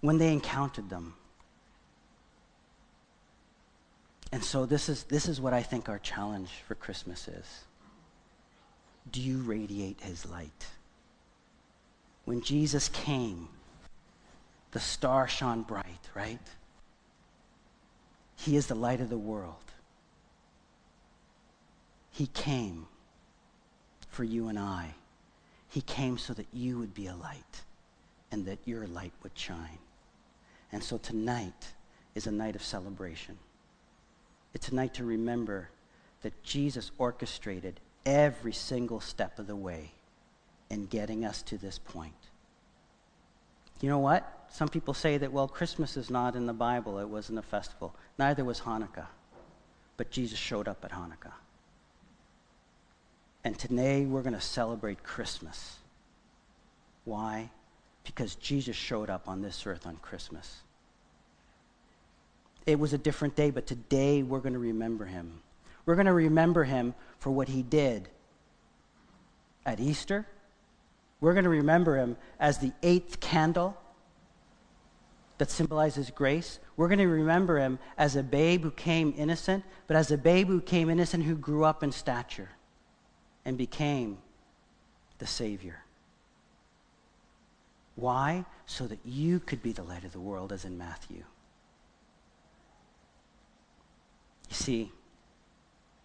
when 0.00 0.18
they 0.18 0.32
encountered 0.32 0.90
them. 0.90 1.14
And 4.32 4.42
so, 4.42 4.66
this 4.66 4.88
is, 4.88 5.04
this 5.04 5.28
is 5.28 5.40
what 5.40 5.54
I 5.54 5.62
think 5.62 5.88
our 5.88 6.00
challenge 6.00 6.50
for 6.66 6.74
Christmas 6.74 7.28
is. 7.28 7.60
Do 9.12 9.20
you 9.20 9.38
radiate 9.38 10.00
his 10.00 10.26
light? 10.26 10.66
When 12.24 12.42
Jesus 12.42 12.88
came, 12.88 13.50
the 14.74 14.80
star 14.80 15.28
shone 15.28 15.62
bright, 15.62 16.10
right? 16.14 16.40
He 18.34 18.56
is 18.56 18.66
the 18.66 18.74
light 18.74 19.00
of 19.00 19.08
the 19.08 19.16
world. 19.16 19.54
He 22.10 22.26
came 22.26 22.88
for 24.08 24.24
you 24.24 24.48
and 24.48 24.58
I. 24.58 24.94
He 25.68 25.80
came 25.80 26.18
so 26.18 26.34
that 26.34 26.48
you 26.52 26.80
would 26.80 26.92
be 26.92 27.06
a 27.06 27.14
light 27.14 27.62
and 28.32 28.44
that 28.46 28.58
your 28.64 28.88
light 28.88 29.12
would 29.22 29.38
shine. 29.38 29.78
And 30.72 30.82
so 30.82 30.98
tonight 30.98 31.72
is 32.16 32.26
a 32.26 32.32
night 32.32 32.56
of 32.56 32.62
celebration. 32.64 33.38
It's 34.54 34.70
a 34.70 34.74
night 34.74 34.94
to 34.94 35.04
remember 35.04 35.68
that 36.22 36.42
Jesus 36.42 36.90
orchestrated 36.98 37.78
every 38.04 38.52
single 38.52 38.98
step 38.98 39.38
of 39.38 39.46
the 39.46 39.54
way 39.54 39.92
in 40.68 40.86
getting 40.86 41.24
us 41.24 41.42
to 41.42 41.58
this 41.58 41.78
point. 41.78 42.12
You 43.80 43.88
know 43.88 44.00
what? 44.00 44.33
Some 44.50 44.68
people 44.68 44.94
say 44.94 45.18
that, 45.18 45.32
well, 45.32 45.48
Christmas 45.48 45.96
is 45.96 46.10
not 46.10 46.36
in 46.36 46.46
the 46.46 46.52
Bible, 46.52 46.98
it 46.98 47.08
wasn't 47.08 47.38
a 47.38 47.42
festival. 47.42 47.94
Neither 48.18 48.44
was 48.44 48.60
Hanukkah. 48.60 49.06
But 49.96 50.10
Jesus 50.10 50.38
showed 50.38 50.68
up 50.68 50.84
at 50.84 50.92
Hanukkah. 50.92 51.32
And 53.44 53.58
today 53.58 54.04
we're 54.06 54.22
going 54.22 54.34
to 54.34 54.40
celebrate 54.40 55.02
Christmas. 55.02 55.76
Why? 57.04 57.50
Because 58.04 58.34
Jesus 58.36 58.76
showed 58.76 59.10
up 59.10 59.28
on 59.28 59.42
this 59.42 59.66
earth 59.66 59.86
on 59.86 59.96
Christmas. 59.96 60.60
It 62.66 62.78
was 62.78 62.92
a 62.92 62.98
different 62.98 63.36
day, 63.36 63.50
but 63.50 63.66
today 63.66 64.22
we're 64.22 64.40
going 64.40 64.54
to 64.54 64.58
remember 64.58 65.04
him. 65.04 65.42
We're 65.84 65.96
going 65.96 66.06
to 66.06 66.12
remember 66.12 66.64
him 66.64 66.94
for 67.18 67.30
what 67.30 67.48
he 67.48 67.62
did 67.62 68.08
at 69.66 69.80
Easter. 69.80 70.26
We're 71.20 71.34
going 71.34 71.44
to 71.44 71.50
remember 71.50 71.96
him 71.98 72.16
as 72.40 72.58
the 72.58 72.72
eighth 72.82 73.20
candle 73.20 73.76
that 75.38 75.50
symbolizes 75.50 76.10
grace. 76.10 76.58
We're 76.76 76.88
going 76.88 76.98
to 76.98 77.08
remember 77.08 77.58
him 77.58 77.78
as 77.98 78.16
a 78.16 78.22
babe 78.22 78.62
who 78.62 78.70
came 78.70 79.14
innocent, 79.16 79.64
but 79.86 79.96
as 79.96 80.10
a 80.10 80.18
babe 80.18 80.48
who 80.48 80.60
came 80.60 80.90
innocent 80.90 81.24
who 81.24 81.34
grew 81.34 81.64
up 81.64 81.82
in 81.82 81.92
stature 81.92 82.50
and 83.44 83.58
became 83.58 84.18
the 85.18 85.26
Savior. 85.26 85.80
Why? 87.96 88.44
So 88.66 88.86
that 88.86 88.98
you 89.04 89.40
could 89.40 89.62
be 89.62 89.72
the 89.72 89.82
light 89.82 90.04
of 90.04 90.12
the 90.12 90.20
world, 90.20 90.52
as 90.52 90.64
in 90.64 90.78
Matthew. 90.78 91.24
You 94.48 94.56
see, 94.56 94.92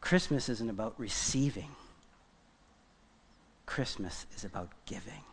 Christmas 0.01 0.49
isn't 0.49 0.69
about 0.69 0.93
receiving, 0.97 1.69
Christmas 3.65 4.25
is 4.35 4.43
about 4.43 4.69
giving. 4.85 5.23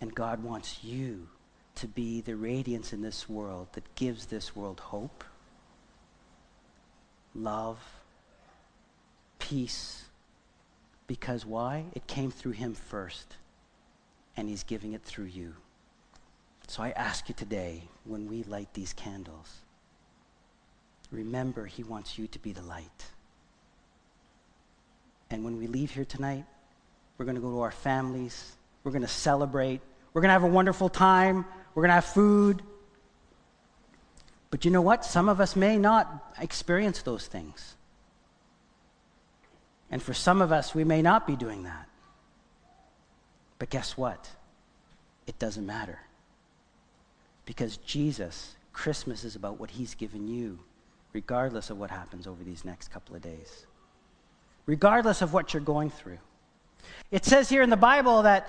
And 0.00 0.14
God 0.14 0.42
wants 0.42 0.82
you 0.82 1.28
to 1.76 1.86
be 1.86 2.20
the 2.20 2.36
radiance 2.36 2.92
in 2.92 3.02
this 3.02 3.28
world 3.28 3.68
that 3.72 3.94
gives 3.94 4.26
this 4.26 4.56
world 4.56 4.80
hope, 4.80 5.24
love, 7.34 7.78
peace. 9.38 10.04
Because 11.06 11.44
why? 11.44 11.84
It 11.94 12.06
came 12.06 12.30
through 12.30 12.52
Him 12.52 12.74
first, 12.74 13.36
and 14.36 14.48
He's 14.48 14.62
giving 14.62 14.92
it 14.92 15.02
through 15.02 15.26
you. 15.26 15.54
So 16.68 16.82
I 16.82 16.90
ask 16.90 17.28
you 17.28 17.34
today, 17.34 17.82
when 18.04 18.28
we 18.28 18.44
light 18.44 18.72
these 18.74 18.92
candles, 18.92 19.58
remember 21.10 21.66
He 21.66 21.82
wants 21.82 22.18
you 22.18 22.26
to 22.28 22.38
be 22.38 22.52
the 22.52 22.62
light. 22.62 23.06
And 25.30 25.44
when 25.44 25.58
we 25.58 25.66
leave 25.66 25.90
here 25.90 26.04
tonight, 26.04 26.44
we're 27.18 27.24
going 27.24 27.36
to 27.36 27.40
go 27.40 27.50
to 27.50 27.60
our 27.60 27.70
families. 27.70 28.52
We're 28.82 28.92
going 28.92 29.02
to 29.02 29.08
celebrate. 29.08 29.80
We're 30.12 30.22
going 30.22 30.28
to 30.30 30.32
have 30.32 30.44
a 30.44 30.48
wonderful 30.48 30.88
time. 30.88 31.44
We're 31.74 31.82
going 31.82 31.90
to 31.90 31.94
have 31.94 32.04
food. 32.04 32.62
But 34.50 34.64
you 34.64 34.70
know 34.70 34.82
what? 34.82 35.04
Some 35.04 35.28
of 35.28 35.40
us 35.40 35.54
may 35.54 35.78
not 35.78 36.34
experience 36.40 37.02
those 37.02 37.26
things. 37.26 37.76
And 39.90 40.02
for 40.02 40.14
some 40.14 40.40
of 40.42 40.52
us, 40.52 40.74
we 40.74 40.84
may 40.84 41.02
not 41.02 41.26
be 41.26 41.36
doing 41.36 41.64
that. 41.64 41.88
But 43.58 43.70
guess 43.70 43.96
what? 43.96 44.30
It 45.26 45.38
doesn't 45.38 45.66
matter. 45.66 45.98
Because 47.44 47.76
Jesus, 47.78 48.56
Christmas 48.72 49.24
is 49.24 49.36
about 49.36 49.58
what 49.60 49.70
He's 49.70 49.94
given 49.94 50.28
you, 50.28 50.58
regardless 51.12 51.70
of 51.70 51.78
what 51.78 51.90
happens 51.90 52.26
over 52.26 52.42
these 52.42 52.64
next 52.64 52.88
couple 52.88 53.14
of 53.16 53.22
days, 53.22 53.66
regardless 54.66 55.22
of 55.22 55.32
what 55.32 55.52
you're 55.52 55.60
going 55.60 55.90
through. 55.90 56.18
It 57.10 57.24
says 57.24 57.48
here 57.48 57.62
in 57.62 57.70
the 57.70 57.76
Bible 57.76 58.22
that 58.22 58.48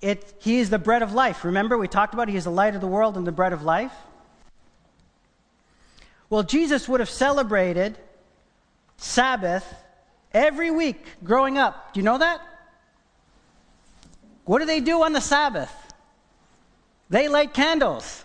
it, 0.00 0.34
he 0.40 0.58
is 0.58 0.70
the 0.70 0.78
bread 0.78 1.02
of 1.02 1.12
life. 1.12 1.44
Remember, 1.44 1.78
we 1.78 1.88
talked 1.88 2.14
about 2.14 2.28
he 2.28 2.36
is 2.36 2.44
the 2.44 2.50
light 2.50 2.74
of 2.74 2.80
the 2.80 2.86
world 2.86 3.16
and 3.16 3.26
the 3.26 3.32
bread 3.32 3.52
of 3.52 3.62
life? 3.62 3.92
Well, 6.30 6.42
Jesus 6.42 6.88
would 6.88 7.00
have 7.00 7.08
celebrated 7.10 7.96
Sabbath 8.96 9.64
every 10.32 10.70
week 10.70 11.04
growing 11.24 11.56
up. 11.58 11.94
Do 11.94 12.00
you 12.00 12.04
know 12.04 12.18
that? 12.18 12.40
What 14.44 14.58
do 14.60 14.66
they 14.66 14.80
do 14.80 15.02
on 15.02 15.12
the 15.12 15.20
Sabbath? 15.20 15.72
They 17.10 17.28
light 17.28 17.54
candles. 17.54 18.24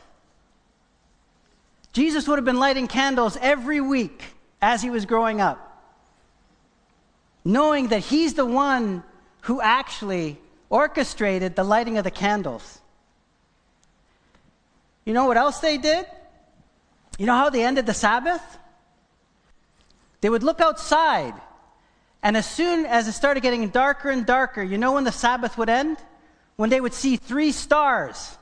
Jesus 1.93 2.27
would 2.27 2.37
have 2.37 2.45
been 2.45 2.59
lighting 2.59 2.87
candles 2.87 3.37
every 3.39 3.79
week 3.79 4.23
as 4.61 4.81
he 4.81 4.89
was 4.89 5.05
growing 5.05 5.39
up, 5.39 5.83
knowing 7.45 7.89
that 7.89 7.99
he's 7.99 8.33
the 8.33 8.45
one 8.45 9.03
who 9.41 9.61
actually 9.61 10.39
orchestrated 10.73 11.55
the 11.55 11.63
lighting 11.63 11.99
of 11.99 12.03
the 12.03 12.09
candles. 12.09 12.79
You 15.05 15.13
know 15.13 15.25
what 15.25 15.37
else 15.37 15.59
they 15.59 15.77
did? 15.77 16.07
You 17.19 17.27
know 17.27 17.35
how 17.35 17.51
they 17.51 17.63
ended 17.63 17.85
the 17.85 17.93
Sabbath? 17.93 18.41
They 20.21 20.31
would 20.31 20.41
look 20.41 20.61
outside, 20.61 21.35
and 22.23 22.35
as 22.35 22.49
soon 22.49 22.87
as 22.87 23.07
it 23.07 23.11
started 23.11 23.43
getting 23.43 23.69
darker 23.69 24.09
and 24.09 24.25
darker, 24.25 24.63
you 24.63 24.79
know 24.79 24.93
when 24.93 25.03
the 25.03 25.11
Sabbath 25.11 25.59
would 25.59 25.69
end? 25.69 25.97
When 26.55 26.71
they 26.71 26.81
would 26.81 26.95
see 26.95 27.17
three 27.17 27.51
stars. 27.51 28.35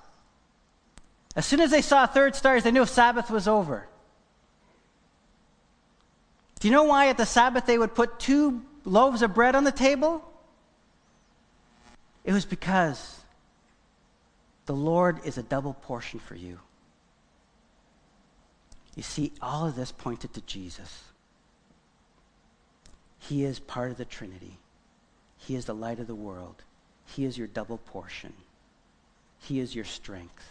As 1.35 1.45
soon 1.45 1.59
as 1.59 1.69
they 1.69 1.81
saw 1.81 2.05
third 2.05 2.35
stars, 2.35 2.63
they 2.63 2.71
knew 2.71 2.85
Sabbath 2.85 3.29
was 3.29 3.45
over. 3.45 3.89
Do 6.61 6.69
you 6.69 6.71
know 6.71 6.83
why 6.83 7.09
at 7.09 7.17
the 7.17 7.25
Sabbath 7.25 7.65
they 7.65 7.77
would 7.77 7.93
put 7.93 8.19
two 8.19 8.61
loaves 8.85 9.21
of 9.21 9.33
bread 9.33 9.53
on 9.55 9.65
the 9.65 9.71
table? 9.71 10.30
It 12.23 12.33
was 12.33 12.45
because 12.45 13.19
the 14.65 14.75
Lord 14.75 15.25
is 15.25 15.37
a 15.37 15.43
double 15.43 15.73
portion 15.73 16.19
for 16.19 16.35
you. 16.35 16.59
You 18.95 19.03
see, 19.03 19.31
all 19.41 19.67
of 19.67 19.75
this 19.75 19.91
pointed 19.91 20.33
to 20.33 20.41
Jesus. 20.41 21.03
He 23.19 23.43
is 23.43 23.59
part 23.59 23.91
of 23.91 23.97
the 23.97 24.05
Trinity. 24.05 24.57
He 25.37 25.55
is 25.55 25.65
the 25.65 25.73
light 25.73 25.99
of 25.99 26.07
the 26.07 26.15
world. 26.15 26.63
He 27.05 27.25
is 27.25 27.37
your 27.37 27.47
double 27.47 27.77
portion. 27.77 28.33
He 29.39 29.59
is 29.59 29.73
your 29.73 29.85
strength. 29.85 30.45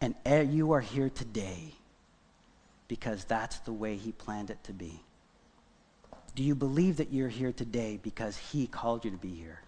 And 0.00 0.14
you 0.52 0.72
are 0.72 0.80
here 0.80 1.10
today 1.10 1.74
because 2.88 3.24
that's 3.24 3.58
the 3.60 3.72
way 3.72 3.96
He 3.96 4.12
planned 4.12 4.50
it 4.50 4.62
to 4.64 4.72
be. 4.72 5.00
Do 6.34 6.42
you 6.42 6.54
believe 6.54 6.96
that 6.98 7.12
you're 7.12 7.28
here 7.28 7.52
today 7.52 7.98
because 8.02 8.36
He 8.36 8.66
called 8.66 9.04
you 9.04 9.10
to 9.10 9.16
be 9.16 9.34
here? 9.34 9.60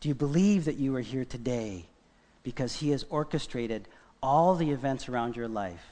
Do 0.00 0.08
you 0.08 0.14
believe 0.14 0.64
that 0.64 0.76
you 0.76 0.96
are 0.96 1.00
here 1.00 1.26
today 1.26 1.84
because 2.42 2.76
He 2.76 2.90
has 2.90 3.04
orchestrated 3.10 3.86
all 4.22 4.54
the 4.54 4.70
events 4.70 5.08
around 5.08 5.36
your 5.36 5.48
life? 5.48 5.84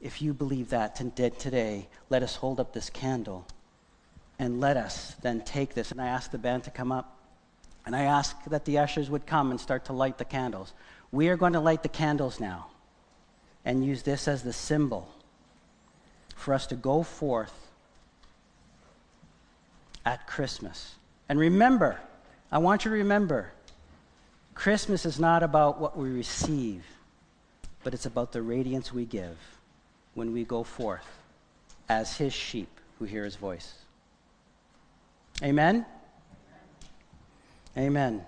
If 0.00 0.22
you 0.22 0.32
believe 0.32 0.70
that 0.70 0.96
today, 0.96 1.88
let 2.08 2.22
us 2.22 2.36
hold 2.36 2.58
up 2.58 2.72
this 2.72 2.90
candle 2.90 3.46
and 4.38 4.60
let 4.60 4.76
us 4.76 5.14
then 5.22 5.42
take 5.42 5.74
this. 5.74 5.90
And 5.90 6.00
I 6.00 6.06
ask 6.08 6.30
the 6.30 6.38
band 6.38 6.64
to 6.64 6.70
come 6.70 6.92
up 6.92 7.18
and 7.84 7.94
I 7.94 8.02
ask 8.02 8.36
that 8.46 8.64
the 8.64 8.78
ushers 8.78 9.10
would 9.10 9.26
come 9.26 9.50
and 9.50 9.60
start 9.60 9.84
to 9.86 9.92
light 9.92 10.18
the 10.18 10.24
candles. 10.24 10.72
We 11.12 11.28
are 11.28 11.36
going 11.36 11.52
to 11.52 11.60
light 11.60 11.82
the 11.82 11.88
candles 11.88 12.40
now 12.40 12.66
and 13.64 13.84
use 13.84 14.02
this 14.02 14.26
as 14.26 14.42
the 14.42 14.52
symbol 14.52 15.08
for 16.34 16.54
us 16.54 16.66
to 16.68 16.76
go 16.76 17.02
forth 17.02 17.54
at 20.04 20.26
Christmas 20.26 20.96
and 21.28 21.38
remember, 21.38 22.00
I 22.50 22.58
want 22.58 22.84
you 22.84 22.90
to 22.90 22.96
remember, 22.96 23.52
Christmas 24.54 25.04
is 25.04 25.18
not 25.18 25.42
about 25.42 25.80
what 25.80 25.96
we 25.96 26.10
receive, 26.10 26.84
but 27.84 27.94
it's 27.94 28.06
about 28.06 28.32
the 28.32 28.42
radiance 28.42 28.92
we 28.92 29.04
give 29.04 29.36
when 30.14 30.32
we 30.32 30.44
go 30.44 30.62
forth 30.62 31.06
as 31.88 32.16
his 32.16 32.32
sheep 32.32 32.68
who 32.98 33.04
hear 33.04 33.24
his 33.24 33.36
voice. 33.36 33.74
Amen? 35.42 35.84
Amen. 37.76 38.24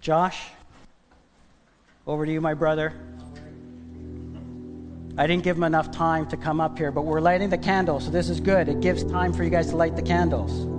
Josh, 0.00 0.50
over 2.06 2.24
to 2.24 2.32
you, 2.32 2.40
my 2.40 2.54
brother. 2.54 2.94
I 5.18 5.26
didn't 5.26 5.44
give 5.44 5.56
them 5.56 5.64
enough 5.64 5.90
time 5.90 6.26
to 6.26 6.36
come 6.36 6.60
up 6.60 6.76
here, 6.76 6.92
but 6.92 7.02
we're 7.02 7.20
lighting 7.20 7.48
the 7.48 7.58
candles, 7.58 8.04
so 8.04 8.10
this 8.10 8.28
is 8.28 8.38
good. 8.38 8.68
It 8.68 8.80
gives 8.80 9.02
time 9.04 9.32
for 9.32 9.44
you 9.44 9.50
guys 9.50 9.68
to 9.70 9.76
light 9.76 9.96
the 9.96 10.02
candles. 10.02 10.75